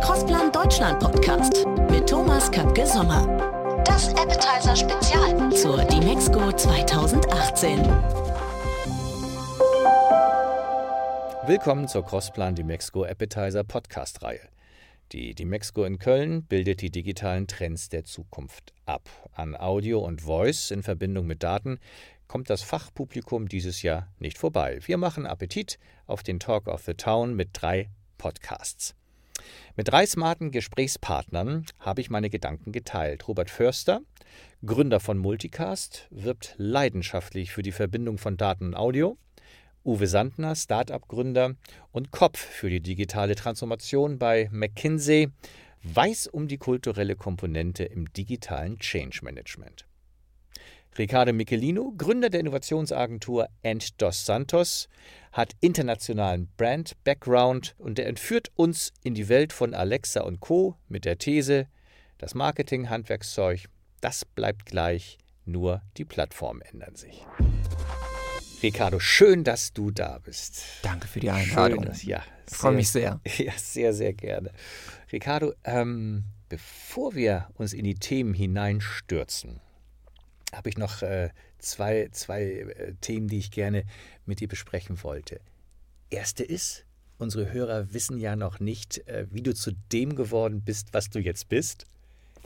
Crossplan 0.00 0.50
Deutschland 0.50 0.98
Podcast 0.98 1.66
mit 1.90 2.08
Thomas 2.08 2.50
Köpke 2.50 2.86
Sommer. 2.86 3.82
Das 3.84 4.08
Appetizer 4.14 4.74
Spezial 4.74 5.52
zur 5.52 5.84
Dimexco 5.84 6.50
2018. 6.52 7.78
Willkommen 11.46 11.86
zur 11.86 12.04
Crossplan 12.06 12.54
Dimexco 12.54 13.04
Appetizer 13.04 13.62
Podcast 13.62 14.22
Reihe. 14.22 14.48
Die 15.12 15.34
Dimexco 15.34 15.84
in 15.84 15.98
Köln 15.98 16.44
bildet 16.44 16.80
die 16.80 16.90
digitalen 16.90 17.46
Trends 17.46 17.90
der 17.90 18.04
Zukunft 18.04 18.72
ab. 18.86 19.08
An 19.34 19.54
Audio 19.54 20.00
und 20.00 20.22
Voice 20.22 20.70
in 20.70 20.82
Verbindung 20.82 21.26
mit 21.26 21.42
Daten 21.42 21.78
kommt 22.26 22.48
das 22.48 22.62
Fachpublikum 22.62 23.48
dieses 23.48 23.82
Jahr 23.82 24.08
nicht 24.18 24.38
vorbei. 24.38 24.78
Wir 24.86 24.96
machen 24.96 25.26
Appetit 25.26 25.78
auf 26.06 26.22
den 26.22 26.40
Talk 26.40 26.68
of 26.68 26.84
the 26.84 26.94
Town 26.94 27.34
mit 27.34 27.50
drei 27.52 27.90
Podcasts. 28.16 28.94
Mit 29.76 29.88
drei 29.88 30.06
smarten 30.06 30.50
Gesprächspartnern 30.50 31.66
habe 31.78 32.00
ich 32.00 32.10
meine 32.10 32.30
Gedanken 32.30 32.72
geteilt. 32.72 33.28
Robert 33.28 33.50
Förster, 33.50 34.00
Gründer 34.64 35.00
von 35.00 35.18
Multicast, 35.18 36.06
wirbt 36.10 36.54
leidenschaftlich 36.58 37.52
für 37.52 37.62
die 37.62 37.72
Verbindung 37.72 38.18
von 38.18 38.36
Daten 38.36 38.68
und 38.68 38.74
Audio. 38.76 39.16
Uwe 39.84 40.06
Sandner, 40.06 40.54
Start-up-Gründer 40.54 41.54
und 41.90 42.10
Kopf 42.10 42.38
für 42.38 42.68
die 42.68 42.80
digitale 42.80 43.34
Transformation 43.34 44.18
bei 44.18 44.48
McKinsey, 44.52 45.30
weiß 45.82 46.26
um 46.26 46.48
die 46.48 46.58
kulturelle 46.58 47.16
Komponente 47.16 47.84
im 47.84 48.12
digitalen 48.12 48.78
Change 48.78 49.20
Management. 49.22 49.86
Ricardo 50.98 51.32
Michelino, 51.32 51.94
Gründer 51.96 52.30
der 52.30 52.40
Innovationsagentur 52.40 53.48
End 53.62 54.02
Dos 54.02 54.26
Santos, 54.26 54.88
hat 55.32 55.54
internationalen 55.60 56.48
Brand-Background 56.56 57.74
und 57.78 57.98
er 57.98 58.06
entführt 58.06 58.50
uns 58.56 58.92
in 59.02 59.14
die 59.14 59.28
Welt 59.28 59.52
von 59.52 59.74
Alexa 59.74 60.22
und 60.22 60.40
Co. 60.40 60.76
mit 60.88 61.04
der 61.04 61.18
These, 61.18 61.66
das 62.18 62.34
Marketing-Handwerkszeug, 62.34 63.66
das 64.00 64.24
bleibt 64.24 64.66
gleich, 64.66 65.18
nur 65.44 65.82
die 65.96 66.04
Plattformen 66.04 66.62
ändern 66.62 66.96
sich. 66.96 67.24
Ricardo, 68.62 69.00
schön, 69.00 69.42
dass 69.42 69.72
du 69.72 69.90
da 69.90 70.18
bist. 70.18 70.62
Danke 70.82 71.08
für 71.08 71.20
die 71.20 71.30
Einladung. 71.30 71.78
Schön, 71.78 71.88
dass, 71.88 72.02
ja, 72.02 72.22
ich 72.46 72.56
freue 72.56 72.72
mich 72.72 72.90
sehr. 72.90 73.20
Ja, 73.38 73.52
sehr, 73.56 73.94
sehr 73.94 74.12
gerne. 74.12 74.52
Ricardo, 75.10 75.54
ähm, 75.64 76.24
bevor 76.48 77.14
wir 77.14 77.48
uns 77.54 77.72
in 77.72 77.84
die 77.84 77.94
Themen 77.94 78.34
hineinstürzen, 78.34 79.60
habe 80.52 80.68
ich 80.68 80.76
noch 80.76 81.00
äh, 81.02 81.30
zwei, 81.60 82.08
zwei 82.12 82.42
äh, 82.42 82.94
Themen, 83.00 83.28
die 83.28 83.38
ich 83.38 83.50
gerne 83.50 83.84
mit 84.26 84.40
dir 84.40 84.48
besprechen 84.48 85.02
wollte. 85.02 85.40
Erste 86.10 86.44
ist, 86.44 86.84
unsere 87.18 87.52
Hörer 87.52 87.92
wissen 87.92 88.18
ja 88.18 88.36
noch 88.36 88.60
nicht, 88.60 89.06
äh, 89.06 89.26
wie 89.30 89.42
du 89.42 89.54
zu 89.54 89.72
dem 89.92 90.16
geworden 90.16 90.62
bist, 90.62 90.92
was 90.92 91.10
du 91.10 91.18
jetzt 91.18 91.48
bist. 91.48 91.86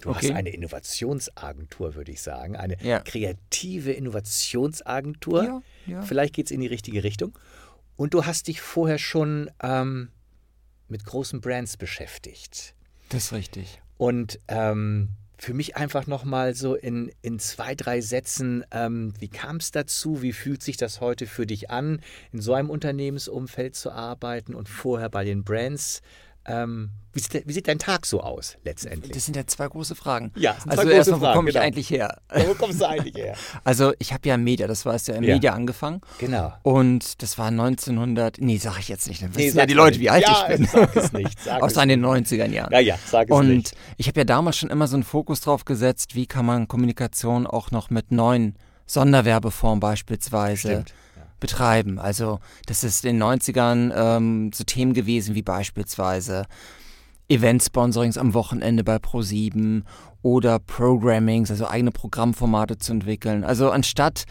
Du 0.00 0.10
okay. 0.10 0.28
hast 0.28 0.36
eine 0.36 0.50
Innovationsagentur, 0.50 1.94
würde 1.94 2.12
ich 2.12 2.20
sagen, 2.20 2.56
eine 2.56 2.76
ja. 2.82 3.00
kreative 3.00 3.92
Innovationsagentur. 3.92 5.44
Ja, 5.44 5.62
ja. 5.86 6.02
Vielleicht 6.02 6.34
geht 6.34 6.46
es 6.46 6.50
in 6.50 6.60
die 6.60 6.66
richtige 6.66 7.04
Richtung. 7.04 7.38
Und 7.96 8.12
du 8.12 8.26
hast 8.26 8.48
dich 8.48 8.60
vorher 8.60 8.98
schon 8.98 9.50
ähm, 9.62 10.10
mit 10.88 11.04
großen 11.04 11.40
Brands 11.40 11.76
beschäftigt. 11.76 12.74
Das 13.08 13.26
ist 13.26 13.32
richtig. 13.32 13.80
Und 13.96 14.40
ähm, 14.48 15.10
für 15.36 15.54
mich 15.54 15.76
einfach 15.76 16.06
nochmal 16.06 16.54
so 16.54 16.74
in, 16.74 17.10
in 17.22 17.38
zwei, 17.38 17.74
drei 17.74 18.00
Sätzen, 18.00 18.64
ähm, 18.70 19.12
wie 19.18 19.28
kam 19.28 19.56
es 19.56 19.70
dazu? 19.70 20.22
Wie 20.22 20.32
fühlt 20.32 20.62
sich 20.62 20.76
das 20.76 21.00
heute 21.00 21.26
für 21.26 21.46
dich 21.46 21.70
an, 21.70 22.00
in 22.32 22.40
so 22.40 22.54
einem 22.54 22.70
Unternehmensumfeld 22.70 23.74
zu 23.74 23.90
arbeiten 23.90 24.54
und 24.54 24.68
vorher 24.68 25.08
bei 25.08 25.24
den 25.24 25.44
Brands? 25.44 26.02
Ähm, 26.46 26.90
wie, 27.14 27.20
sieht, 27.20 27.46
wie, 27.46 27.52
sieht, 27.52 27.68
dein 27.68 27.78
Tag 27.78 28.06
so 28.06 28.20
aus 28.20 28.56
letztendlich? 28.64 29.12
Das 29.12 29.24
sind 29.24 29.36
ja 29.36 29.46
zwei 29.46 29.68
große 29.68 29.94
Fragen. 29.94 30.32
Ja, 30.34 30.56
also 30.66 30.88
erstmal, 30.88 31.20
wo 31.20 31.32
komme 31.32 31.48
ich 31.48 31.54
genau. 31.54 31.64
eigentlich 31.64 31.88
her? 31.88 32.18
wo 32.28 32.54
kommst 32.54 32.80
du 32.80 32.88
eigentlich 32.88 33.14
her? 33.14 33.36
Also 33.64 33.92
ich 33.98 34.12
habe 34.12 34.28
ja 34.28 34.36
Media, 34.36 34.66
das 34.66 34.84
weißt 34.84 35.08
du, 35.08 35.12
ja, 35.12 35.18
in 35.18 35.24
ja. 35.24 35.34
Media 35.34 35.52
angefangen. 35.52 36.00
Genau. 36.18 36.52
Und 36.62 37.22
das 37.22 37.38
war 37.38 37.48
1900, 37.48 38.38
nee, 38.40 38.58
sag 38.58 38.78
ich 38.80 38.88
jetzt 38.88 39.08
nicht, 39.08 39.22
dann 39.22 39.34
wissen 39.34 39.54
nee, 39.54 39.60
ja 39.60 39.66
die 39.66 39.74
Leute, 39.74 40.00
wie 40.00 40.10
alt 40.10 40.24
ja, 40.24 40.48
ich 40.48 40.56
bin. 40.56 40.66
sag 40.66 40.96
es 40.96 41.12
nicht. 41.12 41.40
Sag 41.40 41.62
Aus 41.62 41.72
es 41.76 41.82
den 41.82 42.04
90er 42.04 42.46
Jahren. 42.46 42.72
Ja, 42.72 42.80
ja, 42.80 42.98
sag 43.06 43.30
es 43.30 43.36
Und 43.36 43.48
nicht. 43.48 43.72
Und 43.72 43.78
ich 43.96 44.08
habe 44.08 44.20
ja 44.20 44.24
damals 44.24 44.56
schon 44.56 44.70
immer 44.70 44.88
so 44.88 44.96
einen 44.96 45.04
Fokus 45.04 45.40
drauf 45.40 45.64
gesetzt, 45.64 46.14
wie 46.14 46.26
kann 46.26 46.44
man 46.44 46.66
Kommunikation 46.66 47.46
auch 47.46 47.70
noch 47.70 47.90
mit 47.90 48.10
neuen 48.10 48.56
Sonderwerbeformen 48.86 49.80
beispielsweise 49.80 50.68
Stimmt 50.68 50.94
betreiben. 51.40 51.98
Also 51.98 52.40
das 52.66 52.84
ist 52.84 53.04
in 53.04 53.18
den 53.18 53.22
90ern 53.22 53.92
ähm, 53.94 54.50
so 54.54 54.64
Themen 54.64 54.94
gewesen 54.94 55.34
wie 55.34 55.42
beispielsweise 55.42 56.46
Event-Sponsorings 57.28 58.18
am 58.18 58.34
Wochenende 58.34 58.84
bei 58.84 58.96
Pro7 58.96 59.82
oder 60.22 60.58
Programmings, 60.58 61.50
also 61.50 61.66
eigene 61.66 61.90
Programmformate 61.90 62.78
zu 62.78 62.92
entwickeln. 62.92 63.44
Also 63.44 63.70
anstatt 63.70 64.24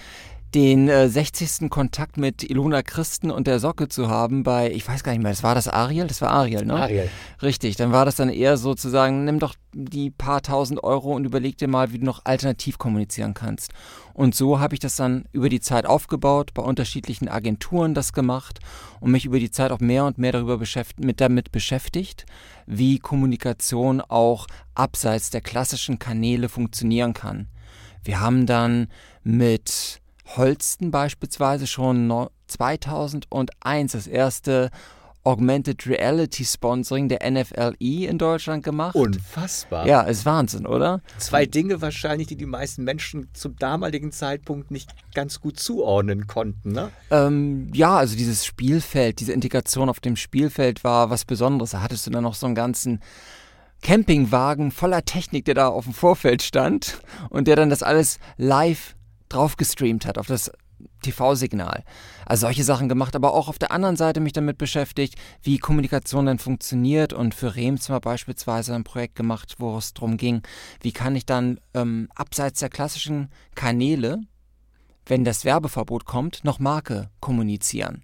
den 0.53 0.87
äh, 0.87 1.09
60. 1.09 1.69
Kontakt 1.69 2.17
mit 2.17 2.47
Ilona 2.47 2.83
Christen 2.83 3.31
und 3.31 3.47
der 3.47 3.59
Socke 3.59 3.89
zu 3.89 4.09
haben 4.09 4.43
bei, 4.43 4.71
ich 4.71 4.87
weiß 4.87 5.03
gar 5.03 5.11
nicht 5.11 5.21
mehr, 5.21 5.31
das 5.31 5.43
war 5.43 5.55
das 5.55 5.67
Ariel? 5.67 6.07
Das 6.07 6.21
war 6.21 6.29
Ariel, 6.29 6.65
ne? 6.65 6.75
Ariel. 6.75 7.09
Richtig, 7.41 7.75
dann 7.75 7.91
war 7.91 8.05
das 8.05 8.15
dann 8.15 8.29
eher 8.29 8.57
sozusagen, 8.57 9.25
nimm 9.25 9.39
doch 9.39 9.55
die 9.73 10.11
paar 10.11 10.41
tausend 10.41 10.83
Euro 10.83 11.13
und 11.15 11.25
überleg 11.25 11.57
dir 11.57 11.67
mal, 11.67 11.91
wie 11.91 11.99
du 11.99 12.05
noch 12.05 12.21
alternativ 12.25 12.77
kommunizieren 12.77 13.33
kannst. 13.33 13.71
Und 14.13 14.35
so 14.35 14.59
habe 14.59 14.75
ich 14.75 14.79
das 14.79 14.95
dann 14.95 15.25
über 15.31 15.49
die 15.49 15.59
Zeit 15.59 15.87
aufgebaut, 15.87 16.53
bei 16.53 16.61
unterschiedlichen 16.61 17.27
Agenturen 17.27 17.95
das 17.95 18.13
gemacht 18.13 18.59
und 18.99 19.11
mich 19.11 19.25
über 19.25 19.39
die 19.39 19.49
Zeit 19.49 19.71
auch 19.71 19.79
mehr 19.79 20.05
und 20.05 20.19
mehr 20.19 20.31
darüber 20.31 20.59
beschäftigt, 20.59 21.03
mit 21.03 21.19
damit 21.19 21.51
beschäftigt, 21.51 22.25
wie 22.67 22.99
Kommunikation 22.99 24.01
auch 24.01 24.45
abseits 24.75 25.31
der 25.31 25.41
klassischen 25.41 25.97
Kanäle 25.97 26.47
funktionieren 26.47 27.13
kann. 27.13 27.47
Wir 28.03 28.19
haben 28.19 28.45
dann 28.45 28.87
mit 29.23 30.02
Holsten 30.25 30.91
beispielsweise 30.91 31.67
schon 31.67 32.27
2001 32.47 33.91
das 33.91 34.07
erste 34.07 34.69
Augmented 35.25 35.87
Reality 35.87 36.43
Sponsoring 36.43 37.07
der 37.07 37.19
NFLE 37.29 38.07
in 38.07 38.17
Deutschland 38.17 38.63
gemacht. 38.63 38.95
Unfassbar. 38.95 39.87
Ja, 39.87 40.01
ist 40.01 40.25
Wahnsinn, 40.25 40.65
oder? 40.65 41.01
Zwei 41.17 41.45
Dinge 41.45 41.81
wahrscheinlich, 41.81 42.27
die 42.27 42.35
die 42.35 42.45
meisten 42.45 42.83
Menschen 42.83 43.29
zum 43.33 43.55
damaligen 43.55 44.11
Zeitpunkt 44.11 44.69
nicht 44.69 44.91
ganz 45.13 45.39
gut 45.39 45.59
zuordnen 45.59 46.27
konnten, 46.27 46.73
ne? 46.73 46.91
Ähm, 47.09 47.69
ja, 47.73 47.95
also 47.95 48.17
dieses 48.17 48.45
Spielfeld, 48.45 49.21
diese 49.21 49.31
Integration 49.31 49.87
auf 49.87 50.01
dem 50.01 50.17
Spielfeld 50.17 50.83
war 50.83 51.09
was 51.09 51.23
Besonderes. 51.23 51.71
Da 51.71 51.81
hattest 51.81 52.05
du 52.05 52.11
dann 52.11 52.23
noch 52.23 52.35
so 52.35 52.45
einen 52.45 52.55
ganzen 52.55 52.99
Campingwagen 53.81 54.71
voller 54.71 55.05
Technik, 55.05 55.45
der 55.45 55.55
da 55.55 55.67
auf 55.67 55.85
dem 55.85 55.93
Vorfeld 55.93 56.41
stand 56.41 56.99
und 57.29 57.47
der 57.47 57.55
dann 57.55 57.69
das 57.69 57.83
alles 57.83 58.19
live 58.37 58.95
drauf 59.33 59.57
gestreamt 59.57 60.05
hat, 60.05 60.17
auf 60.17 60.27
das 60.27 60.51
TV-Signal. 61.01 61.83
Also 62.25 62.41
solche 62.41 62.63
Sachen 62.63 62.89
gemacht, 62.89 63.15
aber 63.15 63.33
auch 63.33 63.47
auf 63.47 63.59
der 63.59 63.71
anderen 63.71 63.95
Seite 63.95 64.19
mich 64.19 64.33
damit 64.33 64.57
beschäftigt, 64.57 65.15
wie 65.41 65.57
Kommunikation 65.57 66.25
denn 66.25 66.39
funktioniert 66.39 67.13
und 67.13 67.35
für 67.35 67.55
Rems 67.55 67.89
mal 67.89 67.99
beispielsweise 67.99 68.73
ein 68.73 68.83
Projekt 68.83 69.15
gemacht, 69.15 69.55
wo 69.59 69.77
es 69.77 69.93
darum 69.93 70.17
ging, 70.17 70.41
wie 70.81 70.91
kann 70.91 71.15
ich 71.15 71.25
dann 71.25 71.59
ähm, 71.73 72.09
abseits 72.15 72.59
der 72.59 72.69
klassischen 72.69 73.29
Kanäle, 73.55 74.21
wenn 75.05 75.25
das 75.25 75.45
Werbeverbot 75.45 76.05
kommt, 76.05 76.43
noch 76.43 76.59
Marke 76.59 77.09
kommunizieren. 77.19 78.03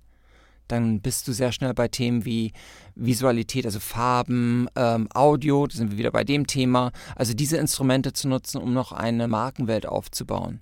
Dann 0.68 1.02
bist 1.02 1.28
du 1.28 1.32
sehr 1.32 1.52
schnell 1.52 1.74
bei 1.74 1.88
Themen 1.88 2.26
wie 2.26 2.54
Visualität, 2.94 3.66
also 3.66 3.80
Farben, 3.80 4.68
ähm, 4.76 5.08
Audio, 5.14 5.66
da 5.66 5.76
sind 5.76 5.92
wir 5.92 5.98
wieder 5.98 6.12
bei 6.12 6.24
dem 6.24 6.46
Thema. 6.46 6.92
Also 7.16 7.34
diese 7.34 7.58
Instrumente 7.58 8.14
zu 8.14 8.28
nutzen, 8.28 8.62
um 8.62 8.74
noch 8.74 8.92
eine 8.92 9.28
Markenwelt 9.28 9.88
aufzubauen. 9.88 10.62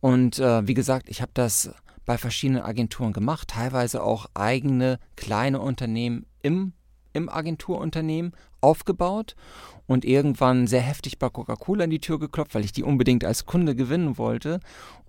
Und 0.00 0.38
äh, 0.38 0.66
wie 0.66 0.74
gesagt, 0.74 1.08
ich 1.08 1.22
habe 1.22 1.32
das 1.34 1.70
bei 2.04 2.16
verschiedenen 2.18 2.62
Agenturen 2.62 3.12
gemacht, 3.12 3.48
teilweise 3.48 4.02
auch 4.02 4.26
eigene 4.34 4.98
kleine 5.16 5.60
Unternehmen 5.60 6.26
im, 6.42 6.72
im 7.12 7.28
Agenturunternehmen 7.28 8.32
aufgebaut 8.60 9.34
und 9.86 10.04
irgendwann 10.04 10.66
sehr 10.66 10.80
heftig 10.80 11.18
bei 11.18 11.28
Coca-Cola 11.28 11.84
in 11.84 11.90
die 11.90 12.00
Tür 12.00 12.18
geklopft, 12.18 12.54
weil 12.54 12.64
ich 12.64 12.72
die 12.72 12.84
unbedingt 12.84 13.24
als 13.24 13.44
Kunde 13.44 13.74
gewinnen 13.74 14.18
wollte. 14.18 14.60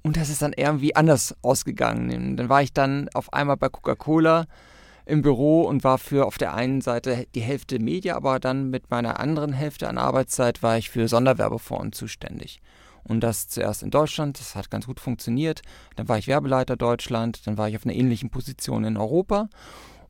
Und 0.04 0.18
das 0.18 0.30
ist 0.30 0.42
dann 0.42 0.54
irgendwie 0.54 0.96
anders 0.96 1.36
ausgegangen. 1.42 2.38
Dann 2.38 2.50
war 2.50 2.62
ich 2.62 2.74
dann 2.74 3.10
auf 3.14 3.34
einmal 3.34 3.58
bei 3.58 3.70
Coca-Cola 3.70 4.46
im 5.06 5.22
Büro 5.22 5.64
und 5.64 5.84
war 5.84 5.98
für 5.98 6.26
auf 6.26 6.38
der 6.38 6.54
einen 6.54 6.82
Seite 6.82 7.28
die 7.34 7.42
Hälfte 7.42 7.80
Media, 7.80 8.16
aber 8.16 8.40
dann 8.40 8.70
mit 8.70 8.90
meiner 8.92 9.20
anderen 9.20 9.54
Hälfte 9.54 9.88
an 9.88 9.98
Arbeitszeit 9.98 10.62
war 10.62 10.78
ich 10.78 10.90
für 10.90 11.08
Sonderwerbeformen 11.08 11.94
zuständig. 11.94 12.60
Und 13.08 13.22
das 13.22 13.48
zuerst 13.48 13.84
in 13.84 13.90
Deutschland, 13.90 14.40
das 14.40 14.56
hat 14.56 14.70
ganz 14.70 14.86
gut 14.86 15.00
funktioniert. 15.00 15.62
Dann 15.96 16.10
war 16.10 16.18
ich 16.18 16.28
Werbeleiter 16.28 16.76
Deutschland, 16.76 17.48
dann 17.48 17.58
war 17.58 17.70
ich 17.70 17.78
auf 17.78 17.86
einer 17.86 17.96
ähnlichen 17.96 18.30
Position 18.30 18.84
in 18.84 18.98
Europa 18.98 19.50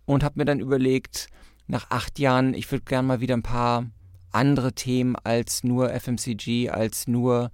und 0.05 0.23
habe 0.23 0.39
mir 0.39 0.45
dann 0.45 0.59
überlegt, 0.59 1.27
nach 1.67 1.91
acht 1.91 2.17
Jahren, 2.17 2.53
ich 2.53 2.71
würde 2.71 2.85
gerne 2.85 3.07
mal 3.07 3.19
wieder 3.19 3.35
ein 3.35 3.43
paar 3.43 3.85
andere 4.31 4.73
Themen 4.73 5.15
als 5.15 5.63
nur 5.63 5.91
FMCG, 5.91 6.69
als 6.69 7.07
nur 7.07 7.51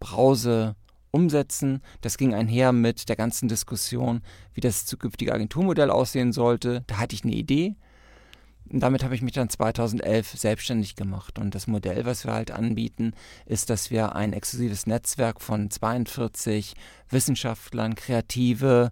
Brause 0.00 0.76
umsetzen. 1.10 1.82
Das 2.00 2.18
ging 2.18 2.34
einher 2.34 2.72
mit 2.72 3.08
der 3.08 3.16
ganzen 3.16 3.48
Diskussion, 3.48 4.22
wie 4.54 4.60
das 4.60 4.86
zukünftige 4.86 5.32
Agenturmodell 5.32 5.90
aussehen 5.90 6.32
sollte. 6.32 6.84
Da 6.86 6.98
hatte 6.98 7.14
ich 7.14 7.24
eine 7.24 7.34
Idee. 7.34 7.74
Und 8.70 8.80
damit 8.80 9.04
habe 9.04 9.14
ich 9.14 9.22
mich 9.22 9.32
dann 9.32 9.48
2011 9.48 10.32
selbstständig 10.32 10.96
gemacht. 10.96 11.38
Und 11.38 11.54
das 11.54 11.66
Modell, 11.66 12.04
was 12.04 12.24
wir 12.24 12.32
halt 12.32 12.50
anbieten, 12.50 13.12
ist, 13.44 13.70
dass 13.70 13.90
wir 13.90 14.16
ein 14.16 14.32
exklusives 14.32 14.86
Netzwerk 14.86 15.40
von 15.40 15.70
42 15.70 16.74
Wissenschaftlern, 17.08 17.94
Kreative, 17.94 18.90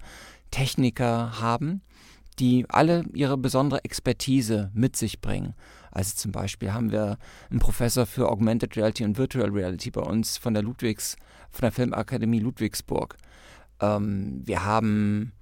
Techniker 0.51 1.41
haben, 1.41 1.83
die 2.39 2.67
alle 2.69 3.05
ihre 3.13 3.37
besondere 3.37 3.85
Expertise 3.85 4.71
mit 4.75 4.97
sich 4.97 5.21
bringen. 5.21 5.55
Also 5.91 6.15
zum 6.17 6.33
Beispiel 6.33 6.73
haben 6.73 6.91
wir 6.91 7.19
einen 7.51 7.61
Professor 7.61 8.07
für 8.07 8.29
Augmented 8.29 8.77
Reality 8.77 9.05
und 9.05 9.19
Virtual 9.19 9.49
Reality 9.49 9.91
bei 9.91 10.03
uns 10.03 10.37
von 10.37 10.55
der 10.55 10.63
Ludwigs, 10.63 11.17
von 11.51 11.63
der 11.63 11.73
Filmakademie 11.73 12.41
Ludwigsburg. 12.41 13.17
Ähm, 13.81 14.43
wir 14.45 14.65
haben 14.65 15.33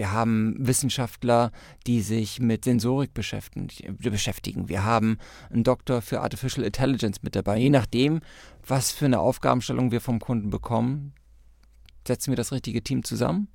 wir 0.00 0.12
haben 0.12 0.56
Wissenschaftler, 0.58 1.52
die 1.86 2.00
sich 2.00 2.40
mit 2.40 2.64
Sensorik 2.64 3.12
beschäftigen. 3.12 4.66
Wir 4.66 4.82
haben 4.82 5.18
einen 5.50 5.62
Doktor 5.62 6.00
für 6.00 6.22
Artificial 6.22 6.64
Intelligence 6.64 7.22
mit 7.22 7.36
dabei. 7.36 7.58
Je 7.58 7.68
nachdem, 7.68 8.20
was 8.66 8.92
für 8.92 9.04
eine 9.04 9.20
Aufgabenstellung 9.20 9.92
wir 9.92 10.00
vom 10.00 10.18
Kunden 10.18 10.48
bekommen, 10.48 11.12
setzen 12.08 12.30
wir 12.30 12.36
das 12.36 12.50
richtige 12.50 12.82
Team 12.82 13.02
zusammen 13.04 13.48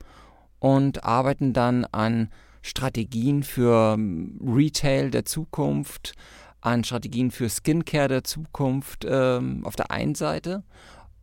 und 0.60 1.04
arbeiten 1.04 1.52
dann 1.52 1.84
an 1.86 2.30
Strategien 2.62 3.42
für 3.42 3.96
ähm, 3.96 4.40
Retail 4.40 5.10
der 5.10 5.26
Zukunft, 5.26 6.14
an 6.62 6.84
Strategien 6.84 7.32
für 7.32 7.50
Skincare 7.50 8.08
der 8.08 8.24
Zukunft 8.24 9.04
ähm, 9.10 9.66
auf 9.66 9.76
der 9.76 9.90
einen 9.90 10.14
Seite. 10.14 10.64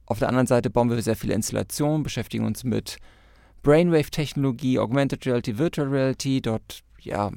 Auf 0.04 0.18
der 0.18 0.26
anderen 0.26 0.48
Seite 0.48 0.68
bauen 0.68 0.90
wir 0.90 1.00
sehr 1.00 1.14
viele 1.14 1.34
Installationen, 1.34 2.02
beschäftigen 2.02 2.44
uns 2.44 2.64
mit 2.64 2.98
Brainwave-Technologie, 3.62 4.78
Augmented 4.78 5.26
Reality, 5.26 5.58
Virtual 5.58 5.88
Reality. 5.88 6.40
Dort 6.40 6.82
ja, 7.00 7.30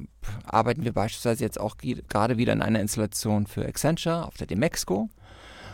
arbeiten 0.44 0.84
wir 0.84 0.92
beispielsweise 0.92 1.44
jetzt 1.44 1.60
auch 1.60 1.76
gerade 1.78 2.36
wieder 2.36 2.52
in 2.52 2.62
einer 2.62 2.80
Installation 2.80 3.46
für 3.46 3.64
Accenture 3.66 4.26
auf 4.26 4.36
der 4.36 4.46
Demexco. 4.46 5.08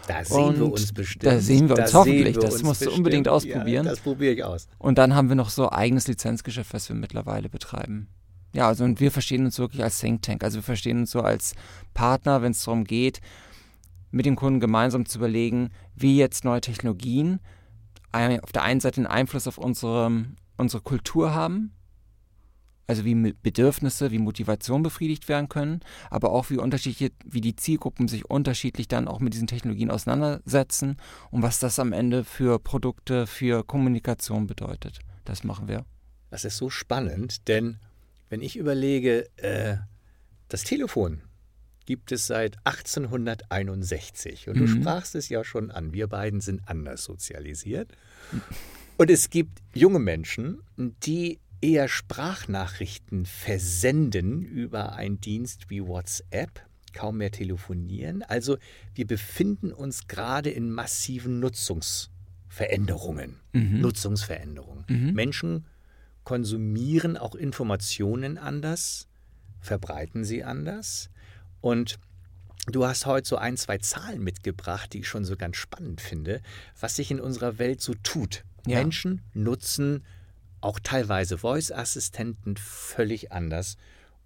Da 0.09 0.25
sehen 0.25 0.39
und 0.39 0.57
wir 0.59 0.73
uns 0.73 0.93
bestimmt. 0.93 1.25
Da 1.25 1.39
sehen 1.39 1.69
wir 1.69 1.77
uns 1.77 1.85
das 1.85 1.95
hoffentlich. 1.95 2.35
Wir 2.35 2.43
das 2.43 2.55
uns 2.55 2.63
musst 2.65 2.81
bestimmt. 2.81 2.97
du 2.97 2.99
unbedingt 2.99 3.29
ausprobieren. 3.29 3.85
Ja, 3.85 3.91
das 3.91 4.01
probiere 4.01 4.33
ich 4.33 4.45
aus. 4.45 4.67
Und 4.79 4.99
dann 4.99 5.15
haben 5.15 5.29
wir 5.29 5.37
noch 5.37 5.51
so 5.51 5.71
eigenes 5.71 6.09
Lizenzgeschäft, 6.09 6.75
was 6.75 6.89
wir 6.89 6.97
mittlerweile 6.97 7.49
betreiben. 7.49 8.09
Ja, 8.53 8.67
also 8.67 8.85
und 8.85 9.01
wir 9.01 9.11
verstehen 9.11 9.45
uns 9.45 9.59
wirklich 9.59 9.83
als 9.83 9.99
Think 10.01 10.23
Tank. 10.23 10.45
Also 10.45 10.57
wir 10.57 10.63
verstehen 10.63 10.99
uns 10.99 11.13
so 11.13 11.21
als 11.21 11.55
Partner, 11.95 12.43
wenn 12.43 12.53
es 12.53 12.65
darum 12.65 12.85
geht, 12.85 13.21
mit 14.11 14.27
dem 14.27 14.37
Kunden 14.37 14.61
gemeinsam 14.61 15.07
zu 15.07 15.19
überlegen, 15.19 15.71
wie 15.95 16.17
jetzt 16.19 16.45
neue 16.45 16.61
Technologien 16.61 17.41
auf 18.13 18.53
der 18.53 18.63
einen 18.63 18.81
Seite 18.81 18.99
einen 18.99 19.07
Einfluss 19.07 19.49
auf 19.49 19.57
unsere, 19.57 20.11
unsere 20.63 20.83
Kultur 20.83 21.35
haben, 21.35 21.73
also 22.87 23.05
wie 23.05 23.15
Bedürfnisse, 23.15 24.11
wie 24.11 24.19
Motivation 24.19 24.83
befriedigt 24.83 25.29
werden 25.29 25.49
können, 25.49 25.81
aber 26.11 26.33
auch 26.33 26.51
wie 26.51 26.59
unterschiedliche, 26.59 27.13
wie 27.25 27.41
die 27.41 27.57
Zielgruppen 27.57 28.09
sich 28.09 28.29
unterschiedlich 28.29 28.89
dann 28.89 29.09
auch 29.09 29.21
mit 29.21 29.35
diesen 29.35 29.47
Technologien 29.47 29.91
auseinandersetzen 29.91 30.97
und 31.31 31.43
was 31.43 31.59
das 31.59 31.79
am 31.79 31.93
Ende 31.93 32.25
für 32.25 32.59
Produkte, 32.59 33.27
für 33.27 33.65
Kommunikation 33.65 34.47
bedeutet. 34.47 35.01
Das 35.25 35.45
machen 35.45 35.69
wir. 35.69 35.85
Das 36.31 36.45
ist 36.45 36.57
so 36.57 36.71
spannend, 36.71 37.49
denn 37.49 37.79
wenn 38.31 38.41
ich 38.41 38.57
überlege, 38.57 39.29
äh, 39.37 39.77
das 40.49 40.65
Telefon 40.65 41.23
gibt 41.85 42.13
es 42.13 42.27
seit 42.27 42.57
1861 42.65 44.49
und 44.49 44.57
mhm. 44.57 44.61
du 44.61 44.69
sprachst 44.69 45.15
es 45.15 45.29
ja 45.29 45.45
schon 45.45 45.71
an, 45.71 45.93
wir 45.93 46.07
beiden 46.07 46.41
sind 46.41 46.63
anders 46.67 47.05
sozialisiert. 47.05 47.93
Und 48.97 49.11
es 49.11 49.31
gibt 49.31 49.61
junge 49.75 49.99
Menschen, 49.99 50.61
die 50.77 51.41
eher 51.61 51.89
Sprachnachrichten 51.89 53.25
versenden 53.25 54.43
über 54.43 54.95
einen 54.95 55.21
Dienst 55.21 55.71
wie 55.71 55.87
WhatsApp, 55.87 56.61
kaum 56.93 57.19
mehr 57.19 57.31
telefonieren. 57.31 58.23
Also 58.23 58.59
wir 58.95 59.07
befinden 59.07 59.73
uns 59.73 60.09
gerade 60.09 60.51
in 60.51 60.71
massiven 60.71 61.41
Nutzungsveränderungen. 61.41 63.41
Mhm. 63.53 63.81
Nutzungsveränderungen. 63.81 64.85
Mhm. 64.89 65.15
Menschen 65.15 65.67
konsumieren 66.25 67.17
auch 67.17 67.35
Informationen 67.35 68.39
anders, 68.39 69.09
verbreiten 69.61 70.25
sie 70.25 70.45
anders. 70.45 71.11
Und 71.61 71.99
du 72.67 72.87
hast 72.87 73.07
heute 73.07 73.29
so 73.29 73.37
ein, 73.37 73.57
zwei 73.57 73.79
Zahlen 73.79 74.23
mitgebracht, 74.23 74.93
die 74.93 75.01
ich 75.01 75.09
schon 75.09 75.25
so 75.25 75.37
ganz 75.37 75.57
spannend 75.57 76.01
finde, 76.01 76.41
was 76.79 76.97
sich 76.97 77.11
in 77.11 77.21
unserer 77.21 77.59
Welt 77.59 77.81
so 77.81 77.95
tut. 78.03 78.45
Ja. 78.67 78.79
Menschen 78.79 79.23
nutzen 79.35 80.05
auch 80.61 80.79
teilweise 80.81 81.39
Voice-Assistenten 81.39 82.57
völlig 82.57 83.33
anders 83.33 83.77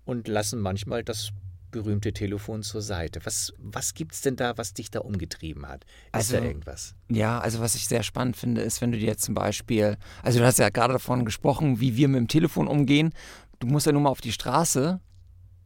und 0.04 0.28
lassen 0.28 0.60
manchmal 0.60 1.02
das 1.02 1.32
berühmte 1.70 2.12
Telefon 2.12 2.62
zur 2.62 2.82
Seite. 2.82 3.20
Was, 3.24 3.52
was 3.58 3.94
gibt 3.94 4.12
es 4.12 4.20
denn 4.20 4.36
da, 4.36 4.56
was 4.56 4.72
dich 4.72 4.90
da 4.90 5.00
umgetrieben 5.00 5.66
hat? 5.66 5.84
Ist 5.84 6.14
also, 6.14 6.36
da 6.38 6.44
irgendwas? 6.44 6.94
Ja, 7.10 7.40
also 7.40 7.60
was 7.60 7.74
ich 7.74 7.88
sehr 7.88 8.02
spannend 8.02 8.36
finde, 8.36 8.60
ist, 8.60 8.80
wenn 8.80 8.92
du 8.92 8.98
dir 8.98 9.06
jetzt 9.06 9.24
zum 9.24 9.34
Beispiel, 9.34 9.96
also 10.22 10.38
du 10.38 10.44
hast 10.44 10.58
ja 10.58 10.68
gerade 10.68 10.94
davon 10.94 11.24
gesprochen, 11.24 11.80
wie 11.80 11.96
wir 11.96 12.08
mit 12.08 12.18
dem 12.18 12.28
Telefon 12.28 12.68
umgehen. 12.68 13.12
Du 13.58 13.66
musst 13.66 13.86
ja 13.86 13.92
nur 13.92 14.02
mal 14.02 14.10
auf 14.10 14.20
die 14.20 14.32
Straße 14.32 15.00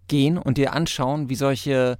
gehen 0.08 0.38
und 0.38 0.56
dir 0.58 0.72
anschauen, 0.72 1.28
wie 1.28 1.36
solche 1.36 1.98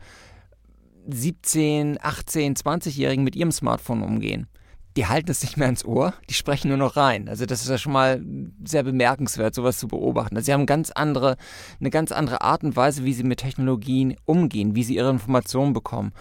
17, 1.08 1.99
18, 2.00 2.56
20-Jährigen 2.56 3.25
mit 3.25 3.37
ihrem 3.37 3.52
Smartphone 3.52 4.02
umgehen 4.02 4.49
die 4.97 5.07
halten 5.07 5.31
es 5.31 5.43
nicht 5.43 5.57
mehr 5.57 5.69
ins 5.69 5.85
Ohr, 5.85 6.15
die 6.29 6.35
sprechen 6.35 6.69
nur 6.69 6.77
noch 6.77 6.97
rein. 6.97 7.29
Also 7.29 7.47
das 7.47 7.63
ist 7.63 7.69
ja 7.69 7.79
schon 7.79 7.93
mal 7.93 8.21
sehr 8.65 8.83
bemerkenswert, 8.83 9.55
sowas 9.55 9.79
zu 9.79 9.89
beobachten. 9.89 10.37
Also 10.37 10.47
sie 10.47 10.53
haben 10.53 10.67
ganz 10.67 10.91
andere, 10.91 11.37
eine 11.79 11.91
ganz 11.91 12.13
andere 12.13 12.41
Art 12.41 12.65
und 12.65 12.77
Weise, 12.77 13.05
wie 13.05 13.13
sie 13.13 13.23
mit 13.23 13.39
Technologien 13.39 14.17
umgehen, 14.25 14.75
wie 14.75 14.83
sie 14.83 14.97
ihre 14.97 15.11
Informationen 15.11 15.73
bekommen. 15.73 16.13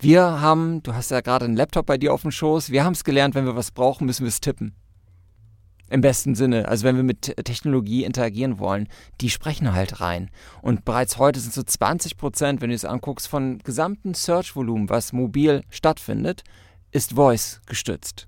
Wir 0.00 0.40
haben, 0.40 0.82
du 0.82 0.94
hast 0.94 1.10
ja 1.10 1.20
gerade 1.20 1.44
einen 1.44 1.56
Laptop 1.56 1.86
bei 1.86 1.98
dir 1.98 2.14
auf 2.14 2.22
dem 2.22 2.30
Schoß, 2.30 2.70
wir 2.70 2.84
haben 2.84 2.92
es 2.92 3.04
gelernt, 3.04 3.34
wenn 3.34 3.46
wir 3.46 3.56
was 3.56 3.72
brauchen, 3.72 4.06
müssen 4.06 4.24
wir 4.24 4.28
es 4.28 4.40
tippen. 4.40 4.74
Im 5.90 6.02
besten 6.02 6.34
Sinne. 6.34 6.68
Also 6.68 6.84
wenn 6.84 6.96
wir 6.96 7.02
mit 7.02 7.34
Technologie 7.44 8.04
interagieren 8.04 8.58
wollen, 8.58 8.88
die 9.20 9.30
sprechen 9.30 9.72
halt 9.72 10.00
rein. 10.00 10.30
Und 10.60 10.84
bereits 10.84 11.16
heute 11.16 11.40
sind 11.40 11.54
so 11.54 11.62
20 11.62 12.18
Prozent, 12.18 12.60
wenn 12.60 12.68
du 12.68 12.76
es 12.76 12.84
anguckst, 12.84 13.26
von 13.26 13.58
gesamten 13.58 14.14
Search-Volumen, 14.14 14.90
was 14.90 15.14
mobil 15.14 15.62
stattfindet, 15.70 16.44
ist 16.90 17.14
Voice 17.14 17.60
gestützt? 17.66 18.26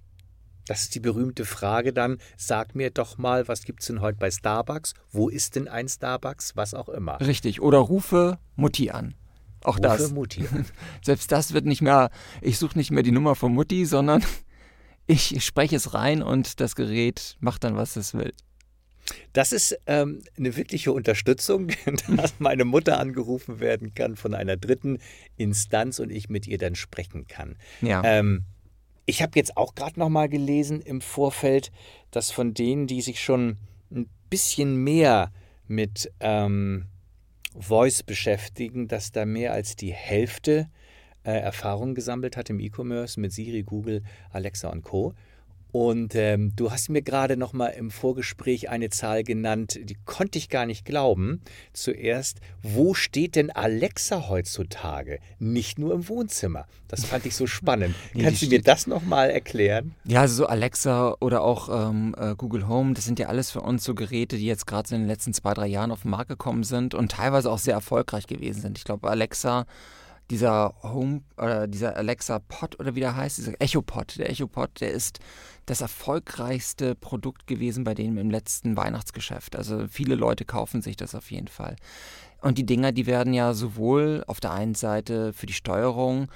Das 0.66 0.82
ist 0.82 0.94
die 0.94 1.00
berühmte 1.00 1.44
Frage 1.44 1.92
dann, 1.92 2.18
sag 2.36 2.74
mir 2.74 2.90
doch 2.90 3.18
mal, 3.18 3.48
was 3.48 3.64
gibt 3.64 3.80
es 3.80 3.86
denn 3.86 4.00
heute 4.00 4.18
bei 4.18 4.30
Starbucks? 4.30 4.94
Wo 5.10 5.28
ist 5.28 5.56
denn 5.56 5.66
ein 5.66 5.88
Starbucks? 5.88 6.54
Was 6.54 6.74
auch 6.74 6.88
immer. 6.88 7.20
Richtig, 7.20 7.60
oder 7.60 7.78
rufe 7.78 8.38
Mutti 8.54 8.90
an. 8.90 9.14
Auch 9.64 9.78
rufe 9.78 9.82
das. 9.82 10.12
Mutti 10.12 10.46
Selbst 11.04 11.32
das 11.32 11.52
wird 11.52 11.66
nicht 11.66 11.82
mehr, 11.82 12.10
ich 12.40 12.58
suche 12.58 12.78
nicht 12.78 12.92
mehr 12.92 13.02
die 13.02 13.10
Nummer 13.10 13.34
von 13.34 13.52
Mutti, 13.52 13.84
sondern 13.84 14.24
ich 15.06 15.44
spreche 15.44 15.76
es 15.76 15.92
rein 15.92 16.22
und 16.22 16.60
das 16.60 16.76
Gerät 16.76 17.36
macht 17.40 17.64
dann, 17.64 17.76
was 17.76 17.96
es 17.96 18.14
will. 18.14 18.32
Das 19.32 19.52
ist 19.52 19.78
ähm, 19.86 20.22
eine 20.36 20.56
wirkliche 20.56 20.92
Unterstützung, 20.92 21.68
dass 22.16 22.34
meine 22.38 22.64
Mutter 22.64 22.98
angerufen 22.98 23.60
werden 23.60 23.94
kann 23.94 24.16
von 24.16 24.34
einer 24.34 24.56
dritten 24.56 24.98
Instanz 25.36 25.98
und 25.98 26.10
ich 26.10 26.28
mit 26.28 26.46
ihr 26.46 26.58
dann 26.58 26.74
sprechen 26.74 27.26
kann. 27.26 27.56
Ja. 27.80 28.02
Ähm, 28.04 28.44
ich 29.06 29.22
habe 29.22 29.32
jetzt 29.34 29.56
auch 29.56 29.74
gerade 29.74 29.98
noch 29.98 30.08
mal 30.08 30.28
gelesen 30.28 30.80
im 30.80 31.00
Vorfeld, 31.00 31.72
dass 32.10 32.30
von 32.30 32.54
denen, 32.54 32.86
die 32.86 33.00
sich 33.00 33.20
schon 33.20 33.56
ein 33.90 34.08
bisschen 34.28 34.76
mehr 34.76 35.32
mit 35.66 36.12
ähm, 36.20 36.86
Voice 37.58 38.02
beschäftigen, 38.02 38.86
dass 38.86 39.10
da 39.12 39.24
mehr 39.24 39.52
als 39.52 39.74
die 39.76 39.92
Hälfte 39.92 40.68
äh, 41.24 41.32
Erfahrung 41.32 41.94
gesammelt 41.94 42.36
hat 42.36 42.50
im 42.50 42.60
E-Commerce 42.60 43.18
mit 43.18 43.32
Siri, 43.32 43.62
Google, 43.62 44.02
Alexa 44.30 44.68
und 44.68 44.82
Co. 44.82 45.14
Und 45.72 46.14
ähm, 46.14 46.52
du 46.56 46.70
hast 46.70 46.88
mir 46.88 47.02
gerade 47.02 47.36
noch 47.36 47.52
mal 47.52 47.68
im 47.68 47.90
Vorgespräch 47.90 48.70
eine 48.70 48.90
Zahl 48.90 49.22
genannt, 49.22 49.78
die 49.82 49.96
konnte 50.04 50.38
ich 50.38 50.48
gar 50.48 50.66
nicht 50.66 50.84
glauben. 50.84 51.42
Zuerst, 51.72 52.40
wo 52.62 52.94
steht 52.94 53.36
denn 53.36 53.50
Alexa 53.50 54.28
heutzutage? 54.28 55.20
Nicht 55.38 55.78
nur 55.78 55.94
im 55.94 56.08
Wohnzimmer. 56.08 56.66
Das 56.88 57.04
fand 57.04 57.26
ich 57.26 57.36
so 57.36 57.46
spannend. 57.46 57.94
nee, 58.14 58.24
Kannst 58.24 58.42
du 58.42 58.48
mir 58.48 58.62
das 58.62 58.86
noch 58.86 59.02
mal 59.02 59.30
erklären? 59.30 59.94
Ja, 60.04 60.22
also 60.22 60.34
so 60.34 60.46
Alexa 60.46 61.16
oder 61.20 61.42
auch 61.42 61.90
ähm, 61.90 62.14
äh, 62.18 62.34
Google 62.34 62.66
Home, 62.66 62.94
das 62.94 63.04
sind 63.04 63.18
ja 63.18 63.28
alles 63.28 63.50
für 63.50 63.60
uns 63.60 63.84
so 63.84 63.94
Geräte, 63.94 64.36
die 64.36 64.46
jetzt 64.46 64.66
gerade 64.66 64.94
in 64.94 65.02
den 65.02 65.08
letzten 65.08 65.32
zwei, 65.34 65.54
drei 65.54 65.66
Jahren 65.66 65.92
auf 65.92 66.02
den 66.02 66.10
Markt 66.10 66.28
gekommen 66.28 66.64
sind 66.64 66.94
und 66.94 67.12
teilweise 67.12 67.50
auch 67.50 67.58
sehr 67.58 67.74
erfolgreich 67.74 68.26
gewesen 68.26 68.60
sind. 68.62 68.78
Ich 68.78 68.84
glaube, 68.84 69.08
Alexa 69.08 69.66
dieser 70.30 70.74
Home 70.82 71.22
oder 71.36 71.66
dieser 71.66 71.96
Alexa 71.96 72.38
Pod 72.38 72.78
oder 72.78 72.94
wie 72.94 73.00
der 73.00 73.16
heißt, 73.16 73.38
dieser 73.38 73.60
Echo 73.60 73.82
Pod. 73.82 74.16
Der 74.16 74.30
Echo 74.30 74.46
Pod, 74.46 74.80
der 74.80 74.92
ist 74.92 75.18
das 75.66 75.80
erfolgreichste 75.80 76.94
Produkt 76.94 77.46
gewesen 77.46 77.84
bei 77.84 77.94
denen 77.94 78.16
im 78.16 78.30
letzten 78.30 78.76
Weihnachtsgeschäft. 78.76 79.56
Also 79.56 79.86
viele 79.88 80.14
Leute 80.14 80.44
kaufen 80.44 80.82
sich 80.82 80.96
das 80.96 81.14
auf 81.14 81.30
jeden 81.30 81.48
Fall. 81.48 81.76
Und 82.40 82.58
die 82.58 82.66
Dinger, 82.66 82.92
die 82.92 83.06
werden 83.06 83.34
ja 83.34 83.52
sowohl 83.52 84.24
auf 84.26 84.40
der 84.40 84.52
einen 84.52 84.74
Seite 84.74 85.32
für 85.32 85.46
die 85.46 85.52
Steuerung 85.52 86.28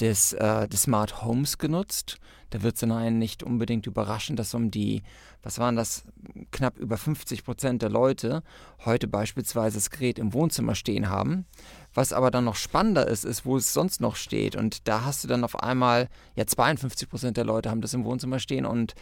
des, 0.00 0.32
äh, 0.32 0.66
des 0.68 0.82
Smart 0.82 1.22
Homes 1.22 1.58
genutzt. 1.58 2.18
Da 2.50 2.62
wird 2.62 2.74
es 2.74 2.80
dann 2.80 2.92
einen 2.92 3.18
nicht 3.18 3.42
unbedingt 3.42 3.86
überraschen, 3.86 4.36
dass 4.36 4.54
um 4.54 4.70
die, 4.70 5.02
was 5.42 5.58
waren 5.58 5.76
das, 5.76 6.04
knapp 6.52 6.78
über 6.78 6.96
50 6.96 7.44
Prozent 7.44 7.82
der 7.82 7.90
Leute 7.90 8.42
heute 8.84 9.08
beispielsweise 9.08 9.76
das 9.76 9.90
Gerät 9.90 10.18
im 10.18 10.32
Wohnzimmer 10.32 10.74
stehen 10.74 11.08
haben. 11.08 11.46
Was 11.94 12.12
aber 12.12 12.30
dann 12.30 12.44
noch 12.44 12.56
spannender 12.56 13.08
ist, 13.08 13.24
ist, 13.24 13.44
wo 13.44 13.56
es 13.56 13.72
sonst 13.72 14.00
noch 14.00 14.16
steht. 14.16 14.54
Und 14.54 14.86
da 14.88 15.04
hast 15.04 15.24
du 15.24 15.28
dann 15.28 15.44
auf 15.44 15.60
einmal, 15.62 16.08
ja, 16.34 16.46
52 16.46 17.08
Prozent 17.08 17.36
der 17.36 17.44
Leute 17.44 17.70
haben 17.70 17.80
das 17.80 17.94
im 17.94 18.04
Wohnzimmer 18.04 18.38
stehen 18.38 18.66
und 18.66 18.94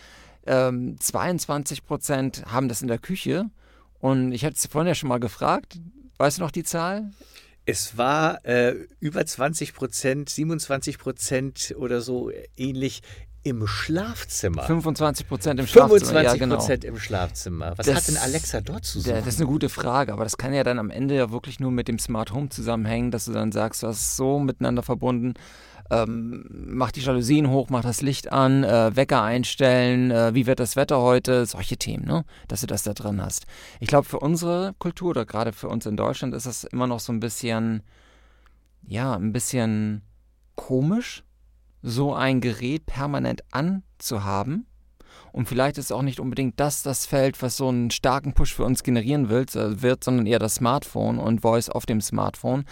ähm, 0.47 0.97
22 0.99 1.85
Prozent 1.85 2.45
haben 2.47 2.69
das 2.69 2.83
in 2.83 2.89
der 2.89 2.99
Küche. 2.99 3.51
Und 4.01 4.33
ich 4.33 4.45
hatte 4.45 4.57
es 4.57 4.67
vorhin 4.67 4.89
ja 4.89 4.95
schon 4.95 5.09
mal 5.09 5.21
gefragt. 5.21 5.79
Weißt 6.19 6.39
du 6.39 6.43
noch 6.43 6.51
die 6.51 6.65
Zahl? 6.65 7.11
Es 7.67 7.97
war 7.97 8.45
äh, 8.45 8.75
über 9.01 9.25
20 9.25 9.73
Prozent, 9.75 10.29
27 10.29 10.99
Prozent 10.99 11.75
oder 11.79 12.03
so 12.03 12.31
ähnlich 12.57 13.03
im 13.45 13.67
Schlafzimmer. 13.67 14.65
25 14.65 15.29
Prozent 15.29 15.61
im 15.61 15.67
Schlafzimmer. 15.67 16.01
25 16.01 16.15
Prozent 16.15 16.81
ja, 16.81 16.87
genau. 16.87 16.95
im 16.95 16.99
Schlafzimmer. 16.99 17.75
Was 17.77 17.87
das, 17.87 17.97
hat 17.97 18.09
denn 18.09 18.17
Alexa 18.17 18.61
dort 18.61 18.85
zu 18.85 19.01
sagen? 19.01 19.19
Das 19.25 19.35
ist 19.35 19.41
eine 19.41 19.49
gute 19.49 19.69
Frage, 19.69 20.13
aber 20.13 20.25
das 20.25 20.37
kann 20.37 20.53
ja 20.53 20.65
dann 20.65 20.79
am 20.79 20.91
Ende 20.91 21.15
ja 21.15 21.31
wirklich 21.31 21.61
nur 21.61 21.71
mit 21.71 21.87
dem 21.87 21.99
Smart 21.99 22.33
Home 22.33 22.49
zusammenhängen, 22.49 23.11
dass 23.11 23.27
du 23.27 23.33
dann 23.33 23.53
sagst, 23.53 23.83
du 23.83 23.87
hast 23.87 24.17
so 24.17 24.41
miteinander 24.41 24.83
verbunden 24.83 25.35
ähm, 25.91 26.45
mach 26.51 26.93
die 26.93 27.01
Jalousien 27.01 27.51
hoch, 27.51 27.69
mach 27.69 27.83
das 27.83 28.01
Licht 28.01 28.33
an, 28.33 28.65
äh, 28.65 28.97
Wecker 28.97 29.23
einstellen, 29.23 30.11
äh, 30.11 30.35
wie 30.35 30.47
wird 30.47 30.61
das 30.61 30.77
Wetter 30.77 31.01
heute, 31.01 31.47
solche 31.47 31.77
Themen, 31.77 32.07
ne? 32.07 32.25
dass 32.49 32.63
du 32.63 32.67
das 32.67 32.83
da 32.83 32.95
drin 32.95 33.21
hast. 33.23 33.45
Ich 33.81 33.89
glaube, 33.89 34.07
für 34.07 34.19
unsere 34.19 34.75
Kultur 34.79 35.11
oder 35.11 35.27
gerade 35.27 35.53
für 35.53 35.69
uns 35.69 35.87
in 35.87 35.97
Deutschland 35.97 36.35
ist 36.35 36.47
das 36.47 36.65
immer 36.65 36.87
noch 36.87 37.01
so 37.01 37.13
ein 37.13 37.21
bisschen, 37.21 37.83
ja, 38.87 39.15
ein 39.15 39.33
bisschen 39.33 40.03
komisch, 40.55 41.23
so 41.87 42.14
ein 42.14 42.41
Gerät 42.41 42.87
permanent 42.87 43.43
anzuhaben 43.53 44.67
und 45.35 45.49
vielleicht 45.49 45.79
ist 45.79 45.93
auch 45.93 46.03
nicht 46.03 46.21
unbedingt 46.21 46.61
das 46.61 46.85
das 46.85 47.07
Feld, 47.07 47.43
was 47.43 47.57
so 47.57 47.69
einen 47.69 47.91
starken 47.91 48.35
Push 48.35 48.55
für 48.55 48.64
uns 48.64 48.85
generieren 48.85 49.29
wird, 49.29 49.57
äh, 49.57 49.83
wird, 49.83 50.05
sondern 50.05 50.26
eher 50.26 50.38
das 50.38 50.55
Smartphone 50.55 51.19
und 51.19 51.41
Voice 51.41 51.69
auf 51.69 51.87
dem 51.87 52.00
Smartphone. 52.00 52.64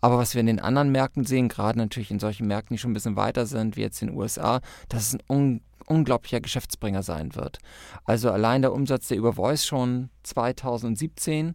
Aber 0.00 0.16
was 0.16 0.32
wir 0.32 0.40
in 0.40 0.46
den 0.46 0.58
anderen 0.58 0.90
Märkten 0.90 1.26
sehen, 1.26 1.48
gerade 1.48 1.78
natürlich 1.78 2.10
in 2.10 2.18
solchen 2.18 2.46
Märkten, 2.46 2.74
die 2.74 2.78
schon 2.78 2.92
ein 2.92 2.94
bisschen 2.94 3.16
weiter 3.16 3.44
sind, 3.44 3.76
wie 3.76 3.82
jetzt 3.82 4.00
in 4.00 4.08
den 4.08 4.16
USA, 4.16 4.60
dass 4.88 5.08
es 5.08 5.14
ein 5.14 5.22
un 5.28 5.60
unglaublicher 5.88 6.40
Geschäftsbringer 6.40 7.04
sein 7.04 7.36
wird. 7.36 7.58
Also 8.04 8.32
allein 8.32 8.62
der 8.62 8.72
Umsatz, 8.72 9.06
der 9.06 9.18
über 9.18 9.34
Voice 9.34 9.64
schon 9.64 10.08
2017 10.24 11.54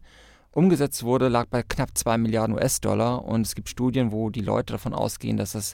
umgesetzt 0.51 1.03
wurde, 1.03 1.27
lag 1.27 1.48
bei 1.48 1.63
knapp 1.63 1.98
2 1.98 2.20
Milliarden 2.20 2.56
US-Dollar 2.56 3.25
und 3.25 3.48
es 3.48 3.56
gibt 3.56 3.68
Studien, 3.68 4.13
wo 4.13 4.30
die 4.30 4.39
Leute 4.39 4.74
davon 4.74 4.94
ausgehen, 4.94 5.36
dass 5.36 5.51
das 5.51 5.74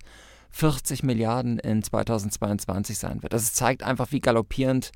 40 0.57 1.03
Milliarden 1.03 1.59
in 1.59 1.83
2022 1.83 2.97
sein 2.97 3.21
wird. 3.21 3.31
Das 3.31 3.53
zeigt 3.53 3.83
einfach, 3.83 4.11
wie 4.11 4.19
galoppierend 4.19 4.91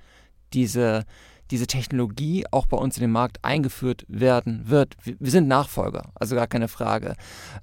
diese, 0.53 1.05
diese 1.51 1.67
Technologie 1.67 2.45
auch 2.49 2.65
bei 2.65 2.77
uns 2.77 2.97
in 2.97 3.01
den 3.01 3.11
Markt 3.11 3.37
eingeführt 3.43 4.03
werden 4.07 4.63
wird. 4.69 4.95
Wir 5.03 5.29
sind 5.29 5.47
Nachfolger, 5.47 6.13
also 6.15 6.35
gar 6.35 6.47
keine 6.47 6.67
Frage. 6.67 7.15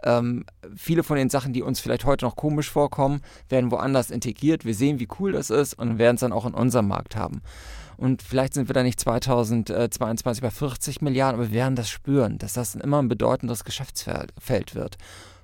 Ähm, 0.05 0.45
viele 0.77 1.03
von 1.03 1.17
den 1.17 1.29
Sachen, 1.29 1.53
die 1.53 1.63
uns 1.63 1.81
vielleicht 1.81 2.05
heute 2.05 2.25
noch 2.25 2.37
komisch 2.37 2.71
vorkommen, 2.71 3.21
werden 3.49 3.73
woanders 3.73 4.13
integriert. 4.13 4.65
Wir 4.65 4.77
sehen, 4.77 5.01
wie 5.01 5.09
cool 5.19 5.33
das 5.33 5.51
ist 5.51 5.75
und 5.75 5.99
werden 5.99 6.15
es 6.15 6.21
dann 6.21 6.33
auch 6.33 6.47
in 6.47 6.55
unserem 6.55 6.87
Markt 6.87 7.17
haben. 7.17 7.43
Und 7.97 8.23
vielleicht 8.23 8.55
sind 8.55 8.69
wir 8.69 8.75
da 8.75 8.85
nicht 8.85 9.01
2022 9.01 10.41
bei 10.41 10.53
40 10.53 11.03
Milliarden, 11.03 11.41
aber 11.41 11.51
wir 11.51 11.59
werden 11.59 11.75
das 11.75 11.91
spüren, 11.91 12.39
dass 12.39 12.53
das 12.53 12.77
immer 12.77 13.03
ein 13.03 13.09
bedeutendes 13.09 13.65
Geschäftsfeld 13.65 14.77
wird. 14.77 14.99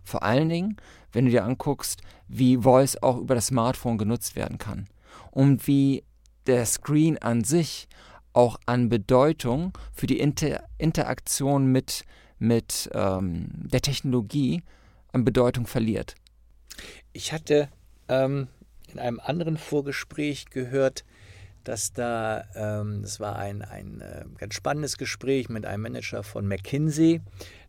Vor 0.04 0.22
allen 0.22 0.48
Dingen, 0.48 0.76
wenn 1.12 1.24
du 1.24 1.30
dir 1.30 1.44
anguckst, 1.44 2.02
wie 2.28 2.58
Voice 2.58 2.96
auch 3.02 3.18
über 3.18 3.34
das 3.34 3.48
Smartphone 3.48 3.98
genutzt 3.98 4.36
werden 4.36 4.58
kann 4.58 4.86
und 5.30 5.66
wie 5.66 6.04
der 6.46 6.66
Screen 6.66 7.18
an 7.18 7.44
sich 7.44 7.88
auch 8.32 8.58
an 8.66 8.88
Bedeutung 8.88 9.76
für 9.92 10.06
die 10.06 10.18
Inter 10.18 10.64
Interaktion 10.78 11.66
mit, 11.66 12.04
mit 12.38 12.90
ähm, 12.92 13.48
der 13.52 13.80
Technologie 13.80 14.62
an 15.12 15.24
Bedeutung 15.24 15.66
verliert. 15.66 16.16
Ich 17.12 17.32
hatte 17.32 17.68
ähm, 18.08 18.48
in 18.88 18.98
einem 18.98 19.20
anderen 19.20 19.56
Vorgespräch 19.56 20.46
gehört, 20.50 21.04
dass 21.62 21.92
da, 21.92 22.44
ähm, 22.54 23.02
das 23.02 23.20
war 23.20 23.36
ein, 23.36 23.62
ein 23.62 24.00
äh, 24.00 24.24
ganz 24.36 24.54
spannendes 24.54 24.98
Gespräch 24.98 25.48
mit 25.48 25.64
einem 25.64 25.82
Manager 25.82 26.22
von 26.22 26.46
McKinsey, 26.46 27.22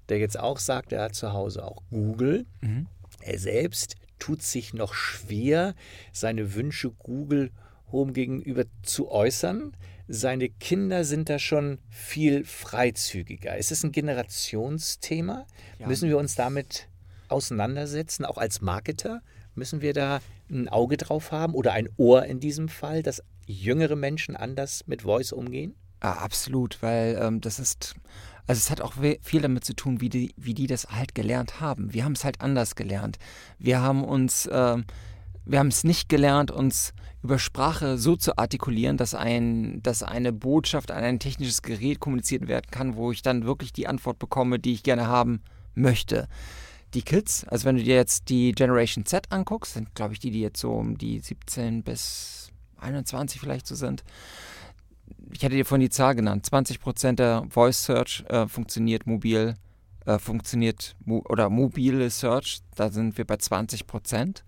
der 0.10 0.20
jetzt 0.20 0.40
auch 0.40 0.60
sagt, 0.60 0.92
er 0.94 1.04
hat 1.04 1.16
zu 1.16 1.34
Hause 1.34 1.64
auch 1.64 1.82
Google. 1.90 2.46
Mhm. 2.62 2.88
Er 3.22 3.40
selbst 3.40 3.96
tut 4.20 4.42
sich 4.42 4.74
noch 4.74 4.94
schwer, 4.94 5.76
seine 6.12 6.56
Wünsche 6.56 6.92
Google 6.92 7.52
Home 7.92 8.14
gegenüber 8.14 8.66
zu 8.84 9.10
äußern. 9.10 9.76
Seine 10.08 10.50
Kinder 10.50 11.04
sind 11.04 11.30
da 11.30 11.40
schon 11.40 11.80
viel 11.90 12.44
freizügiger. 12.44 13.58
Ist 13.58 13.72
es 13.72 13.84
ein 13.84 13.92
Generationsthema? 13.92 15.46
Ja. 15.80 15.88
Müssen 15.88 16.10
wir 16.10 16.18
uns 16.18 16.36
damit 16.36 16.88
auseinandersetzen, 17.28 18.26
auch 18.26 18.38
als 18.38 18.62
Marketer? 18.62 19.22
Müssen 19.56 19.82
wir 19.82 19.94
da 19.94 20.20
ein 20.50 20.70
Auge 20.70 20.98
drauf 20.98 21.32
haben 21.32 21.54
oder 21.54 21.74
ein 21.74 21.90
Ohr 21.98 22.26
in 22.26 22.40
diesem 22.40 22.70
Fall, 22.70 23.02
dass 23.02 23.24
jüngere 23.48 23.96
Menschen 23.96 24.36
anders 24.36 24.86
mit 24.86 25.04
Voice 25.04 25.32
umgehen? 25.32 25.76
Ja, 26.04 26.14
absolut, 26.14 26.82
weil 26.84 27.18
ähm, 27.20 27.42
das 27.42 27.58
ist 27.58 27.96
also 28.48 28.60
es 28.60 28.70
hat 28.70 28.82
auch 28.82 28.94
viel 29.22 29.42
damit 29.42 29.66
zu 29.66 29.76
tun, 29.76 30.02
wie 30.02 30.10
die, 30.10 30.34
wie 30.38 30.54
die 30.54 30.68
das 30.68 30.88
halt 30.90 31.16
gelernt 31.16 31.60
haben. 31.60 31.94
Wir 31.94 32.06
haben 32.06 32.14
es 32.14 32.24
halt 32.24 32.42
anders 32.42 32.76
gelernt. 32.76 33.18
Wir 33.58 33.82
haben 33.82 34.04
uns, 34.04 34.46
äh, 34.46 34.78
wir 35.46 35.60
haben 35.60 35.68
es 35.68 35.84
nicht 35.84 36.10
gelernt, 36.10 36.52
uns 36.52 36.94
über 37.24 37.40
Sprache 37.40 37.98
so 37.98 38.16
zu 38.16 38.38
artikulieren, 38.38 38.98
dass, 38.98 39.16
ein, 39.16 39.82
dass 39.82 40.04
eine 40.04 40.32
Botschaft 40.32 40.92
an 40.92 41.04
ein 41.04 41.20
technisches 41.20 41.64
Gerät 41.64 42.00
kommuniziert 42.00 42.48
werden 42.48 42.68
kann, 42.70 42.96
wo 42.96 43.12
ich 43.12 43.24
dann 43.24 43.46
wirklich 43.46 43.74
die 43.74 43.88
Antwort 43.88 44.20
bekomme, 44.20 44.60
die 44.60 44.74
ich 44.74 44.84
gerne 44.84 45.08
haben 45.08 45.42
möchte. 45.74 46.28
Die 46.94 47.02
Kids, 47.02 47.44
also 47.46 47.66
wenn 47.66 47.78
du 47.78 47.84
dir 47.84 47.96
jetzt 47.96 48.30
die 48.30 48.52
Generation 48.52 49.06
Z 49.06 49.32
anguckst, 49.32 49.74
sind 49.74 49.96
glaube 49.96 50.14
ich 50.14 50.20
die, 50.20 50.32
die 50.32 50.42
jetzt 50.42 50.60
so 50.60 50.72
um 50.72 50.98
die 50.98 51.20
17 51.20 51.84
bis 51.84 52.52
21 52.78 53.42
vielleicht 53.42 53.66
so 53.66 53.74
sind, 53.76 54.04
ich 55.32 55.44
hatte 55.44 55.56
dir 55.56 55.66
vorhin 55.66 55.82
die 55.82 55.90
Zahl 55.90 56.16
genannt, 56.16 56.48
20% 56.48 57.14
der 57.14 57.46
Voice 57.50 57.84
Search 57.84 58.24
äh, 58.30 58.48
funktioniert 58.48 59.06
mobil, 59.06 59.56
äh, 60.06 60.20
funktioniert 60.20 60.96
mo 61.04 61.24
oder 61.28 61.50
mobile 61.50 62.10
Search, 62.10 62.62
da 62.76 62.90
sind 62.90 63.18
wir 63.18 63.26
bei 63.26 63.36
20% 63.36 64.44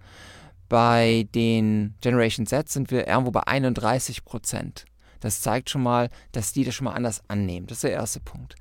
Bei 0.69 1.27
den 1.33 1.95
Generation 2.01 2.45
Z 2.45 2.69
sind 2.69 2.91
wir 2.91 3.07
irgendwo 3.07 3.31
bei 3.31 3.43
31% 3.43 4.85
Das 5.19 5.41
zeigt 5.41 5.69
schon 5.69 5.83
mal, 5.83 6.09
dass 6.31 6.53
die 6.53 6.63
das 6.63 6.75
schon 6.75 6.85
mal 6.85 6.93
anders 6.93 7.21
annehmen. 7.27 7.67
Das 7.67 7.77
ist 7.77 7.83
der 7.83 7.91
erste 7.91 8.19
Punkt. 8.19 8.55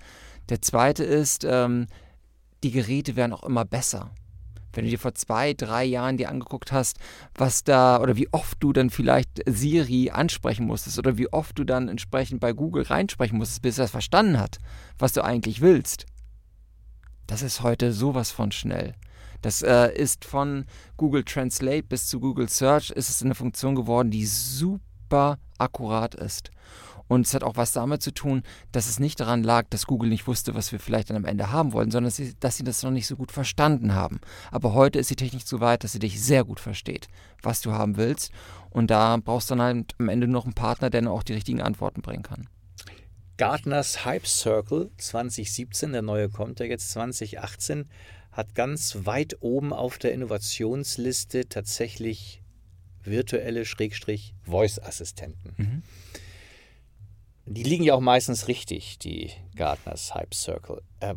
Der 0.48 0.62
zweite 0.62 1.04
ist, 1.04 1.44
ähm, 1.44 1.86
die 2.62 2.70
Geräte 2.70 3.16
werden 3.16 3.32
auch 3.32 3.42
immer 3.42 3.64
besser 3.64 4.10
wenn 4.76 4.84
du 4.84 4.90
dir 4.90 4.98
vor 4.98 5.14
zwei, 5.14 5.54
drei 5.54 5.84
Jahren 5.84 6.16
dir 6.16 6.28
angeguckt 6.28 6.72
hast, 6.72 6.98
was 7.34 7.64
da 7.64 8.00
oder 8.00 8.16
wie 8.16 8.32
oft 8.32 8.62
du 8.62 8.72
dann 8.72 8.90
vielleicht 8.90 9.42
Siri 9.46 10.10
ansprechen 10.10 10.66
musstest 10.66 10.98
oder 10.98 11.18
wie 11.18 11.32
oft 11.32 11.58
du 11.58 11.64
dann 11.64 11.88
entsprechend 11.88 12.40
bei 12.40 12.52
Google 12.52 12.84
reinsprechen 12.84 13.38
musstest, 13.38 13.62
bis 13.62 13.78
er 13.78 13.86
es 13.86 13.90
verstanden 13.90 14.38
hat, 14.38 14.58
was 14.98 15.12
du 15.12 15.24
eigentlich 15.24 15.60
willst. 15.60 16.06
Das 17.26 17.42
ist 17.42 17.62
heute 17.62 17.92
sowas 17.92 18.30
von 18.30 18.52
schnell. 18.52 18.94
Das 19.42 19.62
äh, 19.62 19.92
ist 19.94 20.24
von 20.24 20.64
Google 20.96 21.24
Translate 21.24 21.82
bis 21.82 22.06
zu 22.06 22.20
Google 22.20 22.48
Search 22.48 22.90
ist 22.90 23.10
es 23.10 23.22
eine 23.22 23.34
Funktion 23.34 23.74
geworden, 23.74 24.10
die 24.10 24.26
super 24.26 25.38
akkurat 25.58 26.14
ist. 26.14 26.50
Und 27.08 27.26
es 27.26 27.34
hat 27.34 27.44
auch 27.44 27.56
was 27.56 27.72
damit 27.72 28.02
zu 28.02 28.12
tun, 28.12 28.42
dass 28.72 28.88
es 28.88 28.98
nicht 28.98 29.20
daran 29.20 29.42
lag, 29.42 29.66
dass 29.70 29.86
Google 29.86 30.08
nicht 30.08 30.26
wusste, 30.26 30.54
was 30.54 30.72
wir 30.72 30.80
vielleicht 30.80 31.10
dann 31.10 31.16
am 31.16 31.24
Ende 31.24 31.52
haben 31.52 31.72
wollen, 31.72 31.90
sondern 31.90 32.08
dass 32.08 32.16
sie, 32.16 32.34
dass 32.40 32.56
sie 32.56 32.64
das 32.64 32.82
noch 32.82 32.90
nicht 32.90 33.06
so 33.06 33.16
gut 33.16 33.32
verstanden 33.32 33.94
haben. 33.94 34.20
Aber 34.50 34.74
heute 34.74 34.98
ist 34.98 35.10
die 35.10 35.16
Technik 35.16 35.42
so 35.46 35.60
weit, 35.60 35.84
dass 35.84 35.92
sie 35.92 35.98
dich 35.98 36.20
sehr 36.20 36.44
gut 36.44 36.60
versteht, 36.60 37.08
was 37.42 37.60
du 37.60 37.72
haben 37.72 37.96
willst. 37.96 38.32
Und 38.70 38.90
da 38.90 39.16
brauchst 39.18 39.50
du 39.50 39.54
dann 39.54 39.62
halt 39.62 39.94
am 39.98 40.08
Ende 40.08 40.26
noch 40.26 40.44
einen 40.44 40.54
Partner, 40.54 40.90
der 40.90 41.00
dann 41.00 41.10
auch 41.10 41.22
die 41.22 41.34
richtigen 41.34 41.62
Antworten 41.62 42.02
bringen 42.02 42.22
kann. 42.22 42.48
Gartners 43.36 44.04
Hype 44.06 44.26
Circle 44.26 44.90
2017, 44.96 45.92
der 45.92 46.02
neue 46.02 46.30
kommt 46.30 46.58
ja 46.58 46.66
jetzt 46.66 46.90
2018, 46.92 47.88
hat 48.32 48.54
ganz 48.54 48.98
weit 49.04 49.36
oben 49.40 49.72
auf 49.72 49.98
der 49.98 50.12
Innovationsliste 50.12 51.48
tatsächlich 51.48 52.42
virtuelle 53.02 53.64
Schrägstrich 53.64 54.34
Voice-Assistenten. 54.44 55.54
Mhm. 55.56 55.82
Die 57.46 57.62
liegen 57.62 57.84
ja 57.84 57.94
auch 57.94 58.00
meistens 58.00 58.48
richtig, 58.48 58.98
die 58.98 59.30
Gartners 59.54 60.14
Hype 60.14 60.34
Circle. 60.34 60.82
Äh, 61.00 61.14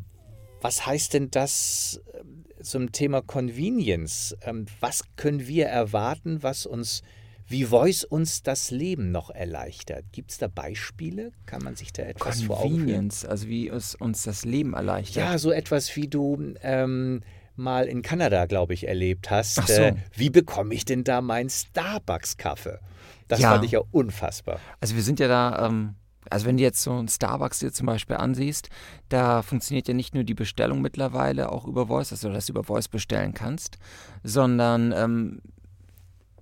was 0.62 0.86
heißt 0.86 1.14
denn 1.14 1.32
das 1.32 2.02
äh, 2.14 2.64
zum 2.64 2.92
Thema 2.92 3.22
Convenience? 3.22 4.36
Ähm, 4.42 4.68
was 4.80 5.04
können 5.16 5.48
wir 5.48 5.68
erwarten, 5.68 6.44
was 6.44 6.66
uns, 6.66 7.02
wie 7.48 7.64
Voice 7.64 8.04
uns 8.04 8.44
das 8.44 8.70
Leben 8.70 9.12
noch 9.12 9.32
erleichtert? 9.32 10.06
Gibt 10.12 10.32
es 10.32 10.38
da 10.38 10.48
Beispiele? 10.48 11.32
Kann 11.48 11.64
man 11.64 11.76
sich 11.76 11.94
da 11.94 12.04
etwas 12.04 12.46
Convenience, 12.46 13.22
vor 13.22 13.30
Augen 13.30 13.32
also 13.32 13.48
wie 13.48 13.68
es 13.70 13.96
uns 13.96 14.24
das 14.24 14.46
Leben 14.46 14.74
erleichtert? 14.74 15.24
Ja, 15.24 15.38
so 15.40 15.52
etwas 15.52 15.96
wie 15.96 16.08
du 16.08 16.54
ähm, 16.62 17.22
mal 17.56 17.88
in 17.88 18.02
Kanada, 18.02 18.46
glaube 18.46 18.74
ich, 18.74 18.88
erlebt 18.88 19.32
hast. 19.32 19.60
Ach 19.60 19.68
so. 19.68 19.82
Äh, 19.82 19.96
wie 20.16 20.30
bekomme 20.30 20.74
ich 20.76 20.86
denn 20.86 21.04
da 21.04 21.22
meinen 21.22 21.50
Starbucks-Kaffee? 21.50 22.80
Das 23.28 23.40
Ja. 23.40 23.52
fand 23.52 23.66
ich 23.66 23.72
ja 23.72 23.82
unfassbar. 23.92 24.60
Also 24.80 24.96
wir 24.96 25.04
sind 25.04 25.20
ja 25.20 25.28
da, 25.28 25.68
ähm, 25.68 25.96
also 26.30 26.46
wenn 26.46 26.58
du 26.58 26.64
jetzt 26.64 26.82
so 26.82 26.94
ein 26.94 27.08
Starbucks 27.08 27.60
dir 27.60 27.72
zum 27.72 27.86
Beispiel 27.86 28.18
ansiehst, 28.18 28.70
da 29.10 29.42
funktioniert 29.42 29.88
ja 29.88 29.94
nicht 29.94 30.14
nur 30.14 30.24
die 30.24 30.34
Bestellung 30.34 30.82
mittlerweile 30.82 31.52
auch 31.52 31.66
über 31.66 31.88
Voice, 31.88 32.12
also 32.12 32.32
dass 32.32 32.46
du 32.46 32.54
über 32.54 32.64
Voice 32.64 32.88
bestellen 32.88 33.34
kannst, 33.34 33.78
sondern 34.24 34.92
ähm, 34.92 35.42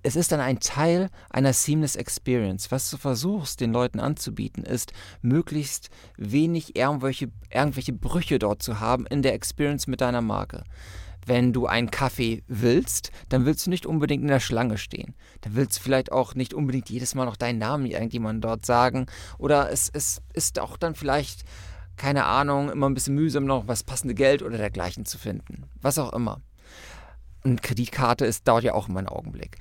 es 0.02 0.16
ist 0.16 0.32
dann 0.32 0.40
ein 0.40 0.60
Teil 0.60 1.10
einer 1.30 1.52
Seamless 1.52 1.96
Experience. 1.96 2.70
Was 2.70 2.90
du 2.90 2.96
versuchst, 2.96 3.60
den 3.60 3.72
Leuten 3.72 4.00
anzubieten, 4.00 4.64
ist, 4.64 4.92
möglichst 5.22 5.90
wenig 6.16 6.76
irgendwelche, 6.76 7.30
irgendwelche 7.52 7.92
Brüche 7.92 8.38
dort 8.38 8.62
zu 8.62 8.80
haben 8.80 9.06
in 9.06 9.22
der 9.22 9.34
Experience 9.34 9.86
mit 9.86 10.00
deiner 10.00 10.22
Marke. 10.22 10.64
Wenn 11.28 11.52
du 11.52 11.66
einen 11.66 11.90
Kaffee 11.90 12.42
willst, 12.48 13.12
dann 13.28 13.44
willst 13.44 13.66
du 13.66 13.70
nicht 13.70 13.84
unbedingt 13.84 14.22
in 14.22 14.28
der 14.28 14.40
Schlange 14.40 14.78
stehen. 14.78 15.14
Dann 15.42 15.54
willst 15.56 15.78
du 15.78 15.82
vielleicht 15.82 16.10
auch 16.10 16.34
nicht 16.34 16.54
unbedingt 16.54 16.88
jedes 16.88 17.14
Mal 17.14 17.26
noch 17.26 17.36
deinen 17.36 17.58
Namen 17.58 17.84
irgendjemandem 17.84 18.40
dort 18.40 18.64
sagen. 18.64 19.06
Oder 19.36 19.70
es, 19.70 19.90
es 19.92 20.22
ist 20.32 20.58
auch 20.58 20.78
dann 20.78 20.94
vielleicht, 20.94 21.44
keine 21.96 22.24
Ahnung, 22.24 22.70
immer 22.70 22.88
ein 22.88 22.94
bisschen 22.94 23.14
mühsam 23.14 23.44
noch 23.44 23.68
was 23.68 23.82
passende 23.82 24.14
Geld 24.14 24.42
oder 24.42 24.56
dergleichen 24.56 25.04
zu 25.04 25.18
finden. 25.18 25.64
Was 25.82 25.98
auch 25.98 26.14
immer. 26.14 26.40
Und 27.44 27.62
Kreditkarte 27.62 28.24
ist, 28.24 28.48
dauert 28.48 28.64
ja 28.64 28.72
auch 28.72 28.88
immer 28.88 29.00
einen 29.00 29.08
Augenblick. 29.08 29.58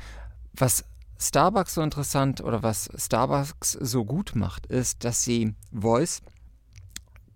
Was 0.53 0.85
Starbucks 1.19 1.73
so 1.73 1.81
interessant 1.81 2.41
oder 2.41 2.63
was 2.63 2.89
Starbucks 2.95 3.73
so 3.73 4.05
gut 4.05 4.35
macht, 4.35 4.67
ist, 4.67 5.03
dass 5.03 5.23
sie 5.23 5.53
Voice 5.73 6.21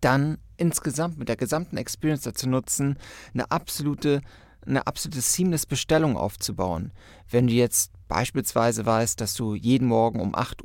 dann 0.02 0.38
insgesamt 0.58 1.18
mit 1.18 1.30
der 1.30 1.38
gesamten 1.38 1.78
Experience 1.78 2.24
dazu 2.24 2.48
nutzen, 2.48 2.98
eine 3.34 3.50
absolute, 3.50 4.22
eine 4.66 4.86
absolute 4.86 5.22
seamless 5.22 5.66
Bestellung 5.66 6.18
aufzubauen. 6.18 6.92
Wenn 7.30 7.48
du 7.48 7.54
jetzt 7.54 7.92
beispielsweise 8.08 8.86
weißt, 8.86 9.20
dass 9.22 9.34
du 9.34 9.56
jeden 9.56 9.88
Morgen 9.88 10.20
um 10.20 10.36
8.10 10.36 10.64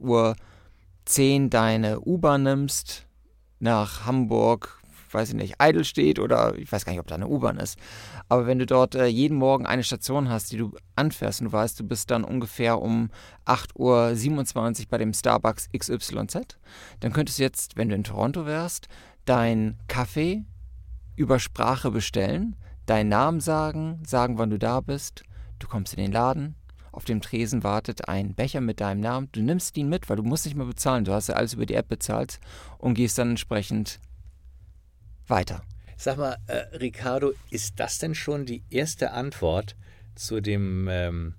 Uhr 1.44 1.50
deine 1.50 2.00
U-Bahn 2.00 2.42
nimmst 2.42 3.06
nach 3.58 4.04
Hamburg, 4.04 4.82
weiß 5.16 5.30
ich 5.30 5.34
nicht, 5.34 5.60
Eidelstedt 5.60 6.18
oder 6.18 6.54
ich 6.56 6.70
weiß 6.70 6.84
gar 6.84 6.92
nicht, 6.92 7.00
ob 7.00 7.06
da 7.08 7.16
eine 7.16 7.26
U-Bahn 7.26 7.56
ist. 7.56 7.78
Aber 8.28 8.46
wenn 8.46 8.58
du 8.58 8.66
dort 8.66 8.94
äh, 8.94 9.06
jeden 9.06 9.36
Morgen 9.36 9.66
eine 9.66 9.82
Station 9.82 10.28
hast, 10.28 10.52
die 10.52 10.58
du 10.58 10.72
anfährst 10.94 11.40
und 11.40 11.46
du 11.46 11.52
weißt, 11.52 11.80
du 11.80 11.84
bist 11.84 12.10
dann 12.10 12.22
ungefähr 12.22 12.80
um 12.80 13.10
8.27 13.46 14.80
Uhr 14.80 14.86
bei 14.90 14.98
dem 14.98 15.12
Starbucks 15.12 15.68
XYZ, 15.76 16.58
dann 17.00 17.12
könntest 17.12 17.38
du 17.38 17.42
jetzt, 17.42 17.76
wenn 17.76 17.88
du 17.88 17.94
in 17.94 18.04
Toronto 18.04 18.46
wärst, 18.46 18.88
dein 19.24 19.78
Kaffee 19.88 20.44
über 21.16 21.38
Sprache 21.38 21.90
bestellen, 21.90 22.54
deinen 22.84 23.08
Namen 23.08 23.40
sagen, 23.40 24.02
sagen, 24.06 24.38
wann 24.38 24.50
du 24.50 24.58
da 24.58 24.80
bist, 24.80 25.24
du 25.58 25.66
kommst 25.66 25.94
in 25.94 26.02
den 26.02 26.12
Laden, 26.12 26.54
auf 26.96 27.04
dem 27.04 27.20
Tresen 27.20 27.62
wartet 27.62 28.08
ein 28.08 28.34
Becher 28.34 28.62
mit 28.62 28.80
deinem 28.80 29.00
Namen, 29.00 29.28
du 29.32 29.42
nimmst 29.42 29.76
ihn 29.76 29.88
mit, 29.88 30.08
weil 30.08 30.16
du 30.16 30.22
musst 30.22 30.46
nicht 30.46 30.56
mehr 30.56 30.66
bezahlen, 30.66 31.04
du 31.04 31.12
hast 31.12 31.28
ja 31.28 31.34
alles 31.34 31.52
über 31.52 31.66
die 31.66 31.74
App 31.74 31.88
bezahlt 31.88 32.40
und 32.78 32.94
gehst 32.94 33.18
dann 33.18 33.30
entsprechend 33.30 34.00
weiter. 35.28 35.62
Sag 35.96 36.18
mal, 36.18 36.36
äh, 36.46 36.76
Ricardo, 36.76 37.32
ist 37.50 37.80
das 37.80 37.98
denn 37.98 38.14
schon 38.14 38.44
die 38.44 38.62
erste 38.68 39.12
Antwort 39.12 39.76
zu 40.14 40.40
dem 40.40 40.88
ähm, 40.90 41.34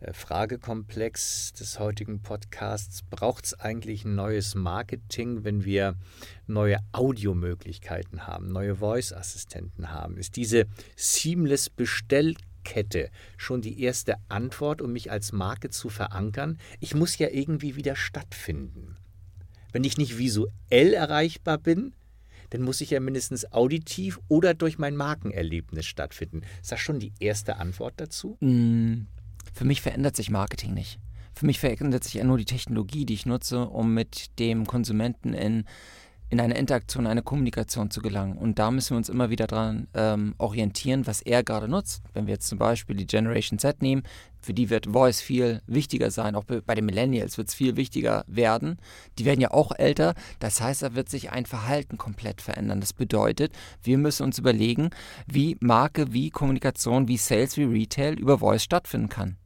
äh, 0.00 0.12
Fragekomplex 0.12 1.52
des 1.54 1.80
heutigen 1.80 2.22
Podcasts? 2.22 3.02
Braucht 3.02 3.46
es 3.46 3.54
eigentlich 3.54 4.04
ein 4.04 4.14
neues 4.14 4.54
Marketing, 4.54 5.42
wenn 5.42 5.64
wir 5.64 5.96
neue 6.46 6.78
Audiomöglichkeiten 6.92 8.28
haben, 8.28 8.46
neue 8.46 8.76
Voice-Assistenten 8.76 9.90
haben? 9.90 10.16
Ist 10.16 10.36
diese 10.36 10.66
seamless 10.94 11.68
Bestellkette 11.68 13.10
schon 13.36 13.62
die 13.62 13.82
erste 13.82 14.14
Antwort, 14.28 14.80
um 14.80 14.92
mich 14.92 15.10
als 15.10 15.32
Marke 15.32 15.70
zu 15.70 15.88
verankern? 15.88 16.58
Ich 16.78 16.94
muss 16.94 17.18
ja 17.18 17.28
irgendwie 17.30 17.74
wieder 17.74 17.96
stattfinden. 17.96 18.96
Wenn 19.72 19.82
ich 19.82 19.98
nicht 19.98 20.18
visuell 20.18 20.94
erreichbar 20.94 21.58
bin, 21.58 21.94
dann 22.50 22.62
muss 22.62 22.80
ich 22.80 22.90
ja 22.90 23.00
mindestens 23.00 23.52
auditiv 23.52 24.20
oder 24.28 24.54
durch 24.54 24.78
mein 24.78 24.96
Markenerlebnis 24.96 25.86
stattfinden. 25.86 26.42
Ist 26.60 26.72
das 26.72 26.80
schon 26.80 26.98
die 26.98 27.12
erste 27.20 27.56
Antwort 27.56 27.94
dazu? 27.96 28.36
Mm, 28.40 29.06
Für 29.52 29.64
mich 29.64 29.82
verändert 29.82 30.16
sich 30.16 30.30
Marketing 30.30 30.74
nicht. 30.74 30.98
Für 31.34 31.46
mich 31.46 31.60
verändert 31.60 32.04
sich 32.04 32.14
ja 32.14 32.24
nur 32.24 32.38
die 32.38 32.44
Technologie, 32.44 33.06
die 33.06 33.14
ich 33.14 33.26
nutze, 33.26 33.68
um 33.68 33.94
mit 33.94 34.38
dem 34.38 34.66
Konsumenten 34.66 35.34
in, 35.34 35.64
in 36.30 36.40
eine 36.40 36.56
Interaktion, 36.56 37.06
eine 37.06 37.22
Kommunikation 37.22 37.90
zu 37.90 38.00
gelangen. 38.00 38.36
Und 38.36 38.58
da 38.58 38.70
müssen 38.70 38.90
wir 38.90 38.98
uns 38.98 39.08
immer 39.08 39.30
wieder 39.30 39.46
dran 39.46 39.88
ähm, 39.94 40.34
orientieren, 40.38 41.06
was 41.06 41.22
er 41.22 41.42
gerade 41.42 41.68
nutzt. 41.68 42.02
Wenn 42.12 42.26
wir 42.26 42.34
jetzt 42.34 42.48
zum 42.48 42.58
Beispiel 42.58 42.96
die 42.96 43.06
Generation 43.06 43.58
Z 43.58 43.80
nehmen, 43.80 44.02
für 44.40 44.54
die 44.54 44.70
wird 44.70 44.86
Voice 44.86 45.20
viel 45.20 45.62
wichtiger 45.66 46.10
sein. 46.10 46.34
Auch 46.34 46.44
bei 46.44 46.74
den 46.74 46.86
Millennials 46.86 47.38
wird 47.38 47.48
es 47.48 47.54
viel 47.54 47.76
wichtiger 47.76 48.24
werden. 48.28 48.78
Die 49.18 49.24
werden 49.24 49.40
ja 49.40 49.50
auch 49.50 49.72
älter. 49.76 50.14
Das 50.38 50.60
heißt, 50.60 50.82
da 50.82 50.94
wird 50.94 51.08
sich 51.08 51.30
ein 51.32 51.46
Verhalten 51.46 51.98
komplett 51.98 52.40
verändern. 52.40 52.80
Das 52.80 52.92
bedeutet, 52.92 53.52
wir 53.82 53.98
müssen 53.98 54.22
uns 54.24 54.38
überlegen, 54.38 54.90
wie 55.26 55.56
Marke, 55.60 56.12
wie 56.12 56.30
Kommunikation, 56.30 57.08
wie 57.08 57.16
Sales, 57.16 57.56
wie 57.56 57.64
Retail 57.64 58.18
über 58.18 58.38
Voice 58.38 58.62
stattfinden 58.62 59.08
kann 59.08 59.36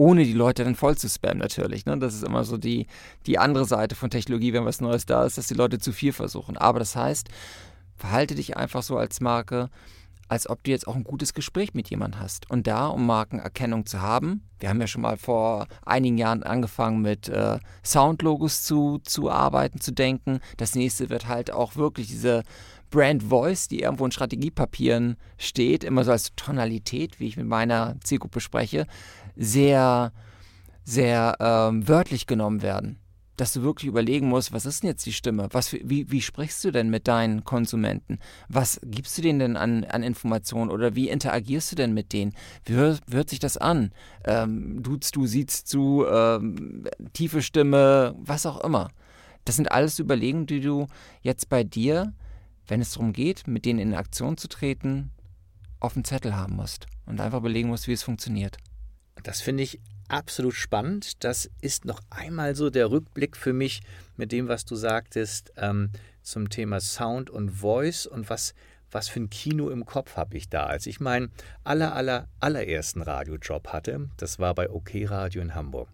ohne 0.00 0.24
die 0.24 0.32
Leute 0.32 0.64
dann 0.64 0.76
voll 0.76 0.96
zu 0.96 1.10
spammen 1.10 1.36
natürlich. 1.36 1.84
Ne? 1.84 1.98
Das 1.98 2.14
ist 2.14 2.24
immer 2.24 2.42
so 2.44 2.56
die, 2.56 2.86
die 3.26 3.38
andere 3.38 3.66
Seite 3.66 3.94
von 3.94 4.08
Technologie, 4.08 4.54
wenn 4.54 4.64
was 4.64 4.80
Neues 4.80 5.04
da 5.04 5.26
ist, 5.26 5.36
dass 5.36 5.48
die 5.48 5.54
Leute 5.54 5.78
zu 5.78 5.92
viel 5.92 6.14
versuchen. 6.14 6.56
Aber 6.56 6.78
das 6.78 6.96
heißt, 6.96 7.28
verhalte 7.96 8.34
dich 8.34 8.56
einfach 8.56 8.82
so 8.82 8.96
als 8.96 9.20
Marke, 9.20 9.68
als 10.26 10.48
ob 10.48 10.64
du 10.64 10.70
jetzt 10.70 10.88
auch 10.88 10.96
ein 10.96 11.04
gutes 11.04 11.34
Gespräch 11.34 11.74
mit 11.74 11.90
jemandem 11.90 12.18
hast. 12.18 12.50
Und 12.50 12.66
da, 12.66 12.86
um 12.86 13.04
Markenerkennung 13.04 13.84
zu 13.84 14.00
haben, 14.00 14.48
wir 14.58 14.70
haben 14.70 14.80
ja 14.80 14.86
schon 14.86 15.02
mal 15.02 15.18
vor 15.18 15.66
einigen 15.84 16.16
Jahren 16.16 16.44
angefangen 16.44 17.02
mit 17.02 17.28
äh, 17.28 17.58
Soundlogos 17.84 18.62
zu, 18.62 19.00
zu 19.04 19.30
arbeiten, 19.30 19.82
zu 19.82 19.92
denken. 19.92 20.40
Das 20.56 20.74
nächste 20.74 21.10
wird 21.10 21.28
halt 21.28 21.50
auch 21.50 21.76
wirklich 21.76 22.06
diese 22.06 22.42
Brand 22.90 23.22
Voice, 23.22 23.68
die 23.68 23.80
irgendwo 23.80 24.04
in 24.04 24.12
Strategiepapieren 24.12 25.16
steht, 25.38 25.84
immer 25.84 26.04
so 26.04 26.10
als 26.10 26.34
Tonalität, 26.34 27.20
wie 27.20 27.28
ich 27.28 27.36
mit 27.36 27.46
meiner 27.46 27.96
Zielgruppe 28.02 28.40
spreche, 28.40 28.86
sehr, 29.36 30.12
sehr 30.84 31.36
ähm, 31.40 31.86
wörtlich 31.88 32.26
genommen 32.26 32.62
werden. 32.62 32.98
Dass 33.36 33.54
du 33.54 33.62
wirklich 33.62 33.88
überlegen 33.88 34.28
musst, 34.28 34.52
was 34.52 34.66
ist 34.66 34.82
denn 34.82 34.90
jetzt 34.90 35.06
die 35.06 35.14
Stimme? 35.14 35.48
Was, 35.52 35.72
wie, 35.72 36.10
wie 36.10 36.20
sprichst 36.20 36.62
du 36.62 36.70
denn 36.70 36.90
mit 36.90 37.08
deinen 37.08 37.42
Konsumenten? 37.42 38.18
Was 38.48 38.80
gibst 38.84 39.16
du 39.16 39.22
denen 39.22 39.38
denn 39.38 39.56
an, 39.56 39.84
an 39.84 40.02
Informationen 40.02 40.70
oder 40.70 40.94
wie 40.94 41.08
interagierst 41.08 41.72
du 41.72 41.76
denn 41.76 41.94
mit 41.94 42.12
denen? 42.12 42.34
Wie 42.66 42.74
hör, 42.74 42.98
wie 43.06 43.16
hört 43.16 43.30
sich 43.30 43.38
das 43.38 43.56
an? 43.56 43.92
Ähm, 44.24 44.82
duzt 44.82 45.16
du, 45.16 45.26
siehst 45.26 45.72
du, 45.72 46.04
ähm, 46.04 46.86
tiefe 47.14 47.40
Stimme, 47.40 48.14
was 48.18 48.44
auch 48.44 48.62
immer. 48.62 48.90
Das 49.46 49.56
sind 49.56 49.72
alles 49.72 49.98
Überlegungen, 49.98 50.46
die 50.46 50.60
du 50.60 50.86
jetzt 51.22 51.48
bei 51.48 51.64
dir, 51.64 52.12
wenn 52.66 52.82
es 52.82 52.92
darum 52.92 53.12
geht, 53.14 53.46
mit 53.46 53.64
denen 53.64 53.78
in 53.78 53.94
Aktion 53.94 54.36
zu 54.36 54.48
treten, 54.48 55.12
auf 55.80 55.94
dem 55.94 56.04
Zettel 56.04 56.36
haben 56.36 56.56
musst 56.56 56.86
und 57.06 57.20
einfach 57.20 57.38
überlegen 57.38 57.68
musst, 57.68 57.88
wie 57.88 57.92
es 57.92 58.02
funktioniert. 58.02 58.58
Das 59.22 59.40
finde 59.40 59.62
ich 59.62 59.80
absolut 60.08 60.54
spannend. 60.54 61.24
Das 61.24 61.50
ist 61.60 61.84
noch 61.84 62.00
einmal 62.10 62.54
so 62.54 62.70
der 62.70 62.90
Rückblick 62.90 63.36
für 63.36 63.52
mich 63.52 63.82
mit 64.16 64.32
dem, 64.32 64.48
was 64.48 64.64
du 64.64 64.76
sagtest 64.76 65.52
ähm, 65.56 65.90
zum 66.22 66.50
Thema 66.50 66.80
Sound 66.80 67.30
und 67.30 67.50
Voice 67.50 68.06
und 68.06 68.28
was, 68.28 68.54
was 68.90 69.08
für 69.08 69.20
ein 69.20 69.30
Kino 69.30 69.70
im 69.70 69.86
Kopf 69.86 70.16
habe 70.16 70.36
ich 70.36 70.48
da. 70.48 70.66
Als 70.66 70.86
ich 70.86 71.00
meinen 71.00 71.30
aller, 71.64 71.94
aller, 71.94 72.28
allerersten 72.40 73.02
Radiojob 73.02 73.68
hatte, 73.68 74.08
das 74.16 74.38
war 74.38 74.54
bei 74.54 74.68
OK 74.70 74.90
Radio 75.04 75.40
in 75.42 75.54
Hamburg. 75.54 75.88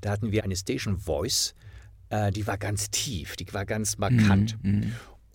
Da 0.00 0.10
hatten 0.10 0.32
wir 0.32 0.44
eine 0.44 0.56
Station 0.56 0.98
Voice, 0.98 1.54
äh, 2.10 2.30
die 2.30 2.46
war 2.46 2.58
ganz 2.58 2.90
tief, 2.90 3.36
die 3.36 3.52
war 3.54 3.64
ganz 3.64 3.98
markant. 3.98 4.58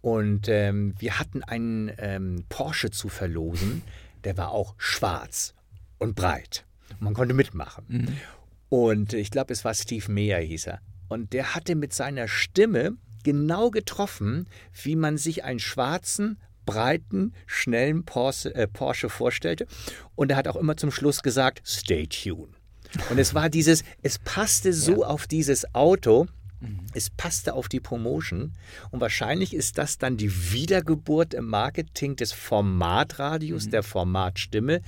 Und 0.01 0.47
ähm, 0.47 0.93
wir 0.99 1.19
hatten 1.19 1.43
einen 1.43 1.91
ähm, 1.97 2.45
Porsche 2.49 2.91
zu 2.91 3.09
verlosen, 3.09 3.81
der 4.23 4.37
war 4.37 4.51
auch 4.51 4.75
schwarz 4.77 5.53
und 5.99 6.15
breit. 6.15 6.65
Man 6.99 7.13
konnte 7.13 7.33
mitmachen. 7.33 8.19
Und 8.69 9.13
ich 9.13 9.31
glaube, 9.31 9.53
es 9.53 9.63
war 9.63 9.73
Steve 9.73 10.11
Meyer, 10.11 10.39
hieß 10.39 10.67
er. 10.67 10.79
Und 11.07 11.33
der 11.33 11.55
hatte 11.55 11.75
mit 11.75 11.93
seiner 11.93 12.27
Stimme 12.27 12.97
genau 13.23 13.71
getroffen, 13.71 14.47
wie 14.83 14.95
man 14.95 15.17
sich 15.17 15.43
einen 15.43 15.59
schwarzen, 15.59 16.37
breiten, 16.65 17.33
schnellen 17.45 18.03
Porsche, 18.03 18.53
äh, 18.55 18.67
Porsche 18.67 19.09
vorstellte. 19.09 19.67
Und 20.15 20.31
er 20.31 20.37
hat 20.37 20.47
auch 20.47 20.55
immer 20.55 20.75
zum 20.77 20.91
Schluss 20.91 21.23
gesagt, 21.23 21.61
stay 21.65 22.07
tuned. 22.07 22.49
Und 23.09 23.17
es 23.17 23.33
war 23.33 23.49
dieses, 23.49 23.83
es 24.01 24.19
passte 24.19 24.73
so 24.73 25.03
auf 25.03 25.27
dieses 25.27 25.73
Auto, 25.75 26.27
es 26.93 27.09
passte 27.09 27.53
auf 27.53 27.69
die 27.69 27.79
Promotion 27.79 28.53
und 28.89 28.99
wahrscheinlich 28.99 29.53
ist 29.53 29.77
das 29.77 29.99
dann 29.99 30.17
die 30.17 30.51
Wiedergeburt 30.51 31.35
im 31.35 31.45
Marketing 31.45 32.15
des 32.15 32.31
Formatradios, 32.31 33.69
der 33.69 33.83
Formatstimme. 33.83 34.81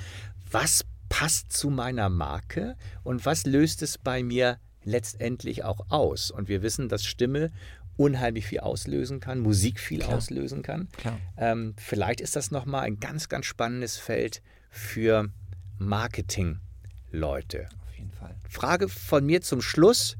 Was 0.49 0.83
passt 1.09 1.51
zu 1.51 1.69
meiner 1.69 2.09
Marke 2.09 2.75
und 3.03 3.25
was 3.25 3.45
löst 3.45 3.81
es 3.81 3.97
bei 3.97 4.23
mir 4.23 4.59
letztendlich 4.83 5.63
auch 5.63 5.89
aus? 5.89 6.31
Und 6.31 6.47
wir 6.47 6.61
wissen, 6.61 6.87
dass 6.87 7.03
Stimme 7.03 7.51
unheimlich 7.97 8.45
viel 8.45 8.61
auslösen 8.61 9.19
kann, 9.19 9.39
Musik 9.39 9.79
viel 9.79 9.99
Klar. 9.99 10.15
auslösen 10.17 10.61
kann. 10.61 10.87
Ähm, 11.35 11.73
vielleicht 11.77 12.21
ist 12.21 12.37
das 12.37 12.49
nochmal 12.49 12.83
ein 12.83 12.99
ganz, 12.99 13.27
ganz 13.27 13.45
spannendes 13.45 13.97
Feld 13.97 14.41
für 14.69 15.29
Marketing-Leute. 15.79 17.67
Auf 17.85 17.97
jeden 17.97 18.11
Fall. 18.11 18.35
Frage 18.47 18.87
von 18.87 19.25
mir 19.25 19.41
zum 19.41 19.61
Schluss. 19.61 20.15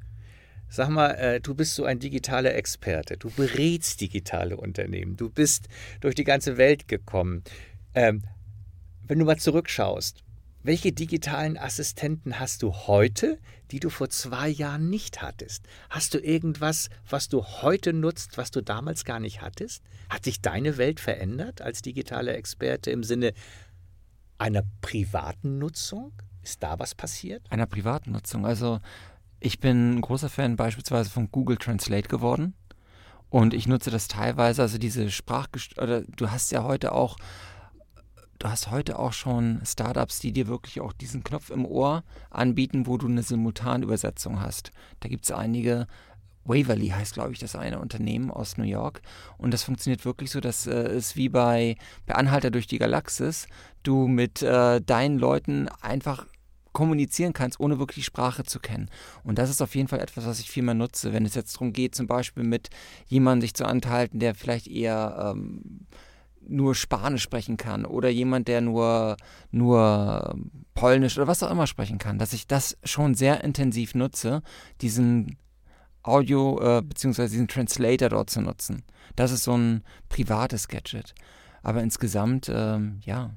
Sag 0.67 0.89
mal, 0.89 1.11
äh, 1.11 1.39
du 1.39 1.55
bist 1.55 1.75
so 1.75 1.85
ein 1.85 1.99
digitaler 1.99 2.53
Experte. 2.53 3.15
Du 3.17 3.29
berätst 3.31 4.01
digitale 4.01 4.57
Unternehmen. 4.57 5.15
Du 5.15 5.29
bist 5.29 5.69
durch 6.01 6.15
die 6.15 6.25
ganze 6.25 6.57
Welt 6.57 6.87
gekommen. 6.89 7.43
Ähm, 7.95 8.23
wenn 9.07 9.19
du 9.19 9.25
mal 9.25 9.37
zurückschaust, 9.37 10.23
welche 10.61 10.91
digitalen 10.91 11.57
Assistenten 11.57 12.39
hast 12.39 12.63
du 12.63 12.73
heute, 12.73 13.39
die 13.71 13.79
du 13.79 13.89
vor 13.89 14.09
zwei 14.09 14.49
Jahren 14.49 14.89
nicht 14.89 15.21
hattest? 15.21 15.65
Hast 15.89 16.13
du 16.13 16.19
irgendwas, 16.19 16.89
was 17.09 17.29
du 17.29 17.43
heute 17.43 17.93
nutzt, 17.93 18.37
was 18.37 18.51
du 18.51 18.61
damals 18.61 19.05
gar 19.05 19.19
nicht 19.19 19.41
hattest? 19.41 19.83
Hat 20.09 20.25
sich 20.25 20.41
deine 20.41 20.77
Welt 20.77 20.99
verändert 20.99 21.61
als 21.61 21.81
digitaler 21.81 22.35
Experte 22.35 22.91
im 22.91 23.03
Sinne 23.03 23.33
einer 24.37 24.63
privaten 24.81 25.59
Nutzung? 25.59 26.11
Ist 26.43 26.61
da 26.61 26.77
was 26.79 26.93
passiert? 26.95 27.49
Einer 27.49 27.65
privaten 27.65 28.11
Nutzung. 28.11 28.45
Also 28.45 28.79
ich 29.39 29.59
bin 29.59 29.95
ein 29.95 30.01
großer 30.01 30.29
Fan 30.29 30.57
beispielsweise 30.57 31.09
von 31.09 31.31
Google 31.31 31.57
Translate 31.57 32.09
geworden. 32.09 32.53
Und 33.29 33.53
ich 33.53 33.67
nutze 33.67 33.91
das 33.91 34.07
teilweise, 34.07 34.63
also 34.63 34.77
diese 34.77 35.11
Sprachgest 35.11 35.79
oder 35.79 36.01
du 36.01 36.31
hast 36.31 36.51
ja 36.51 36.63
heute 36.63 36.93
auch, 36.93 37.15
du 38.39 38.49
hast 38.49 38.71
heute 38.71 38.97
auch 38.97 39.13
schon 39.13 39.61
Startups, 39.65 40.19
die 40.19 40.31
dir 40.31 40.47
wirklich 40.47 40.81
auch 40.81 40.93
diesen 40.93 41.23
Knopf 41.23 41.49
im 41.49 41.65
Ohr 41.65 42.03
anbieten, 42.29 42.87
wo 42.87 42.97
du 42.97 43.07
eine 43.07 43.21
Simultanübersetzung 43.23 44.41
hast. 44.41 44.71
Da 45.01 45.09
gibt 45.09 45.25
es 45.25 45.31
einige, 45.31 45.87
Waverly 46.45 46.87
heißt, 46.87 47.13
glaube 47.13 47.33
ich, 47.33 47.39
das 47.39 47.55
eine 47.55 47.79
Unternehmen 47.79 48.31
aus 48.31 48.57
New 48.57 48.63
York. 48.63 49.01
Und 49.37 49.53
das 49.53 49.63
funktioniert 49.63 50.05
wirklich 50.05 50.31
so, 50.31 50.39
dass 50.39 50.67
äh, 50.67 50.71
es 50.71 51.15
wie 51.15 51.29
bei, 51.29 51.75
bei 52.05 52.15
Anhalter 52.15 52.49
durch 52.49 52.65
die 52.65 52.79
Galaxis, 52.79 53.47
du 53.83 54.07
mit 54.07 54.41
äh, 54.41 54.81
deinen 54.81 55.19
Leuten 55.19 55.67
einfach 55.81 56.25
kommunizieren 56.71 57.33
kannst, 57.33 57.59
ohne 57.59 57.79
wirklich 57.79 58.05
Sprache 58.05 58.43
zu 58.43 58.59
kennen. 58.59 58.89
Und 59.23 59.37
das 59.37 59.49
ist 59.49 59.61
auf 59.61 59.75
jeden 59.75 59.87
Fall 59.87 59.99
etwas, 59.99 60.25
was 60.25 60.39
ich 60.39 60.49
viel 60.49 60.63
mehr 60.63 60.75
nutze, 60.75 61.13
wenn 61.13 61.25
es 61.25 61.35
jetzt 61.35 61.55
darum 61.55 61.73
geht, 61.73 61.95
zum 61.95 62.07
Beispiel 62.07 62.43
mit 62.43 62.69
jemandem 63.07 63.41
sich 63.41 63.53
zu 63.53 63.65
unterhalten, 63.65 64.19
der 64.19 64.35
vielleicht 64.35 64.67
eher 64.67 65.33
ähm, 65.35 65.87
nur 66.49 66.75
Spanisch 66.75 67.23
sprechen 67.23 67.57
kann 67.57 67.85
oder 67.85 68.09
jemand, 68.09 68.47
der 68.47 68.61
nur, 68.61 69.17
nur 69.51 70.35
Polnisch 70.73 71.17
oder 71.17 71.27
was 71.27 71.43
auch 71.43 71.51
immer 71.51 71.67
sprechen 71.67 71.97
kann, 71.97 72.19
dass 72.19 72.33
ich 72.33 72.47
das 72.47 72.77
schon 72.83 73.15
sehr 73.15 73.43
intensiv 73.43 73.95
nutze, 73.95 74.41
diesen 74.81 75.37
Audio 76.03 76.59
äh, 76.61 76.81
bzw. 76.81 77.27
diesen 77.27 77.47
Translator 77.47 78.09
dort 78.09 78.29
zu 78.29 78.41
nutzen. 78.41 78.83
Das 79.15 79.31
ist 79.31 79.43
so 79.43 79.57
ein 79.57 79.83
privates 80.07 80.67
Gadget. 80.67 81.13
Aber 81.61 81.83
insgesamt, 81.83 82.49
ähm, 82.53 82.99
ja, 83.03 83.31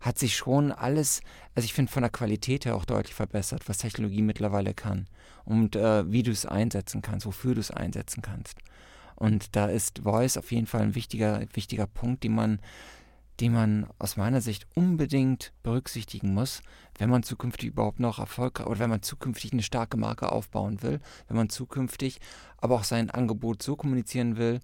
hat 0.00 0.18
sich 0.18 0.36
schon 0.36 0.72
alles, 0.72 1.20
also 1.54 1.64
ich 1.64 1.74
finde 1.74 1.92
von 1.92 2.02
der 2.02 2.10
Qualität 2.10 2.64
her 2.64 2.74
auch 2.74 2.86
deutlich 2.86 3.14
verbessert, 3.14 3.68
was 3.68 3.78
Technologie 3.78 4.22
mittlerweile 4.22 4.74
kann 4.74 5.06
und 5.44 5.76
äh, 5.76 6.10
wie 6.10 6.22
du 6.22 6.30
es 6.30 6.46
einsetzen 6.46 7.02
kannst, 7.02 7.26
wofür 7.26 7.54
du 7.54 7.60
es 7.60 7.70
einsetzen 7.70 8.22
kannst. 8.22 8.58
Und 9.20 9.54
da 9.54 9.66
ist 9.66 10.00
Voice 10.02 10.38
auf 10.38 10.50
jeden 10.50 10.66
Fall 10.66 10.80
ein 10.80 10.94
wichtiger, 10.94 11.44
wichtiger 11.52 11.86
Punkt, 11.86 12.24
den 12.24 12.34
man, 12.34 12.58
den 13.38 13.52
man 13.52 13.86
aus 13.98 14.16
meiner 14.16 14.40
Sicht 14.40 14.66
unbedingt 14.74 15.52
berücksichtigen 15.62 16.32
muss, 16.32 16.62
wenn 16.98 17.10
man 17.10 17.22
zukünftig 17.22 17.68
überhaupt 17.68 18.00
noch 18.00 18.18
erfolgreich 18.18 18.66
oder 18.66 18.78
wenn 18.78 18.88
man 18.88 19.02
zukünftig 19.02 19.52
eine 19.52 19.62
starke 19.62 19.98
Marke 19.98 20.32
aufbauen 20.32 20.82
will, 20.82 21.00
wenn 21.28 21.36
man 21.36 21.50
zukünftig 21.50 22.18
aber 22.56 22.76
auch 22.76 22.84
sein 22.84 23.10
Angebot 23.10 23.62
so 23.62 23.76
kommunizieren 23.76 24.38
will, 24.38 24.60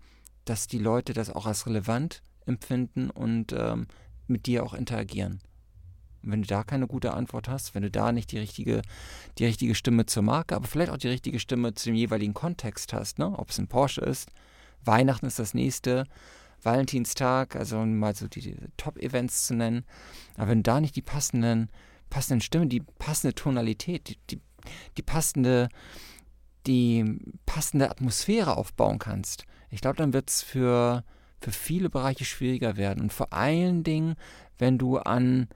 dass 0.46 0.66
die 0.66 0.78
Leute 0.78 1.12
das 1.12 1.28
auch 1.28 1.44
als 1.44 1.66
relevant 1.66 2.22
empfinden 2.46 3.10
und 3.10 3.52
ähm, 3.52 3.86
mit 4.26 4.46
dir 4.46 4.64
auch 4.64 4.72
interagieren. 4.72 5.40
Und 6.26 6.32
wenn 6.32 6.42
du 6.42 6.48
da 6.48 6.64
keine 6.64 6.86
gute 6.86 7.14
Antwort 7.14 7.48
hast, 7.48 7.74
wenn 7.74 7.82
du 7.82 7.90
da 7.90 8.12
nicht 8.12 8.32
die 8.32 8.38
richtige, 8.38 8.82
die 9.38 9.46
richtige 9.46 9.74
Stimme 9.74 10.06
zur 10.06 10.24
Marke, 10.24 10.56
aber 10.56 10.66
vielleicht 10.66 10.90
auch 10.90 10.98
die 10.98 11.08
richtige 11.08 11.38
Stimme 11.38 11.74
zu 11.74 11.86
dem 11.86 11.94
jeweiligen 11.94 12.34
Kontext 12.34 12.92
hast, 12.92 13.18
ne? 13.18 13.38
ob 13.38 13.50
es 13.50 13.58
ein 13.58 13.68
Porsche 13.68 14.02
ist, 14.02 14.30
Weihnachten 14.84 15.26
ist 15.26 15.38
das 15.38 15.54
nächste, 15.54 16.04
Valentinstag, 16.62 17.56
also 17.56 17.84
mal 17.84 18.14
so 18.14 18.28
die, 18.28 18.40
die 18.40 18.56
Top-Events 18.76 19.46
zu 19.46 19.54
nennen. 19.54 19.84
Aber 20.36 20.48
wenn 20.48 20.58
du 20.58 20.70
da 20.70 20.80
nicht 20.80 20.96
die 20.96 21.02
passenden, 21.02 21.70
passenden 22.10 22.40
Stimmen, 22.40 22.68
die 22.68 22.80
passende 22.80 23.34
Tonalität, 23.34 24.08
die, 24.08 24.18
die, 24.30 24.40
die 24.96 25.02
passende, 25.02 25.68
die 26.66 27.20
passende 27.46 27.90
Atmosphäre 27.90 28.56
aufbauen 28.56 28.98
kannst, 28.98 29.44
ich 29.70 29.80
glaube, 29.80 29.96
dann 29.96 30.12
wird 30.12 30.30
es 30.30 30.42
für, 30.42 31.04
für 31.40 31.52
viele 31.52 31.90
Bereiche 31.90 32.24
schwieriger 32.24 32.76
werden. 32.76 33.00
Und 33.00 33.12
vor 33.12 33.32
allen 33.32 33.82
Dingen, 33.84 34.16
wenn 34.58 34.78
du 34.78 34.98
an 34.98 35.48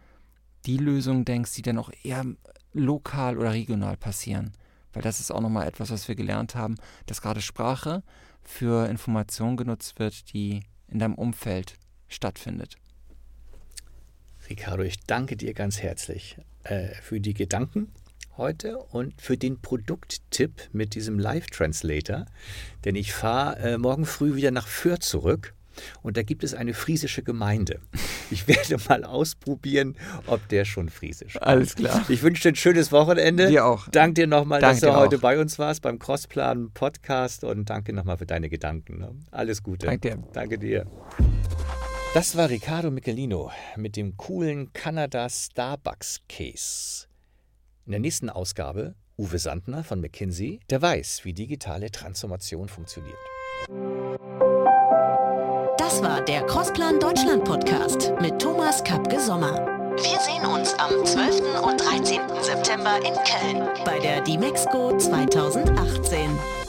die 0.66 0.77
Lösungen 0.77 1.25
denkst, 1.25 1.55
die 1.55 1.62
dann 1.62 1.79
auch 1.79 1.90
eher 2.03 2.25
lokal 2.73 3.38
oder 3.38 3.53
regional 3.53 3.96
passieren. 3.96 4.53
Weil 4.92 5.03
das 5.03 5.20
ist 5.20 5.31
auch 5.31 5.40
nochmal 5.40 5.68
etwas, 5.68 5.90
was 5.90 6.09
wir 6.09 6.14
gelernt 6.14 6.55
haben, 6.55 6.77
dass 7.07 7.23
gerade 7.23 7.40
Sprache 7.40 8.03
für 8.42 8.88
Informationen 8.88 9.57
genutzt 9.57 9.99
wird, 9.99 10.33
die 10.33 10.62
in 10.88 10.99
deinem 10.99 11.14
Umfeld 11.14 11.75
stattfindet. 12.09 12.77
Ricardo, 14.49 14.83
ich 14.83 14.99
danke 15.07 15.37
dir 15.37 15.55
ganz 15.55 15.81
herzlich 15.81 16.37
äh, 16.64 16.88
für 17.03 17.20
die 17.20 17.35
Gedanken 17.35 17.92
heute 18.37 18.79
und 18.79 19.20
für 19.20 19.37
den 19.37 19.61
Produkttipp 19.61 20.70
mit 20.73 20.94
diesem 20.94 21.18
Live-Translator. 21.18 22.27
Denn 22.85 22.96
ich 22.96 23.12
fahre 23.12 23.59
äh, 23.59 23.79
morgen 23.79 24.07
früh 24.07 24.35
wieder 24.35 24.51
nach 24.51 24.66
Fürth 24.66 25.05
zurück 25.05 25.55
und 26.02 26.16
da 26.16 26.22
gibt 26.22 26.44
es 26.44 26.54
eine 26.54 26.74
friesische 26.74 27.22
Gemeinde. 27.22 27.80
Ich 28.30 28.46
werde 28.46 28.76
mal 28.88 29.04
ausprobieren, 29.04 29.96
ob 30.26 30.46
der 30.48 30.64
schon 30.64 30.88
friesisch 30.88 31.35
ist. 31.35 31.42
Alles 31.42 31.74
klar. 31.74 32.04
Ich 32.09 32.22
wünsche 32.22 32.42
dir 32.42 32.52
ein 32.52 32.56
schönes 32.56 32.92
Wochenende. 32.92 33.48
Dir 33.48 33.64
auch. 33.66 33.88
Danke 33.88 34.14
dir 34.14 34.26
nochmal, 34.26 34.61
dass 34.61 34.80
du 34.80 34.94
heute 34.94 35.16
auch. 35.16 35.20
bei 35.20 35.40
uns 35.40 35.59
warst 35.59 35.83
beim 35.83 35.98
Crossplan 35.98 36.70
Podcast 36.72 37.42
und 37.44 37.68
danke 37.70 37.92
nochmal 37.92 38.18
für 38.18 38.26
deine 38.26 38.48
Gedanken. 38.48 38.98
ne? 38.98 39.14
Alles 39.33 39.62
Gute. 39.62 39.87
Danke 39.87 40.11
dir. 40.11 40.22
Danke 40.33 40.59
dir. 40.59 40.87
Das 42.14 42.37
war 42.37 42.48
Riccardo 42.50 42.90
Michelino 42.90 43.50
mit 43.76 43.96
dem 43.96 44.16
coolen 44.16 44.72
Kanada 44.72 45.28
Starbucks 45.28 46.20
Case. 46.28 47.06
In 47.87 47.92
der 47.92 48.00
nächsten 48.00 48.30
Ausgabe 48.30 48.94
Uwe 49.16 49.38
Sandner 49.38 49.85
von 49.85 50.00
McKinsey, 50.00 50.61
der 50.70 50.80
weiß, 50.80 51.24
wie 51.24 51.35
digitale 51.35 51.90
Transformation 51.90 52.68
funktioniert. 52.68 53.18
Das 55.90 56.05
war 56.05 56.20
der 56.20 56.46
Crossplan 56.46 57.00
Deutschland 57.00 57.42
Podcast 57.42 58.12
mit 58.20 58.40
Thomas 58.40 58.85
Kapke 58.85 59.18
Sommer. 59.18 59.66
Wir 59.96 60.20
sehen 60.20 60.46
uns 60.46 60.72
am 60.74 61.05
12. 61.05 61.61
und 61.64 61.81
13. 61.81 62.20
September 62.42 62.98
in 62.98 63.14
Köln 63.14 63.68
bei 63.85 63.98
der 63.98 64.20
Dimexco 64.20 64.96
2018. 64.96 66.60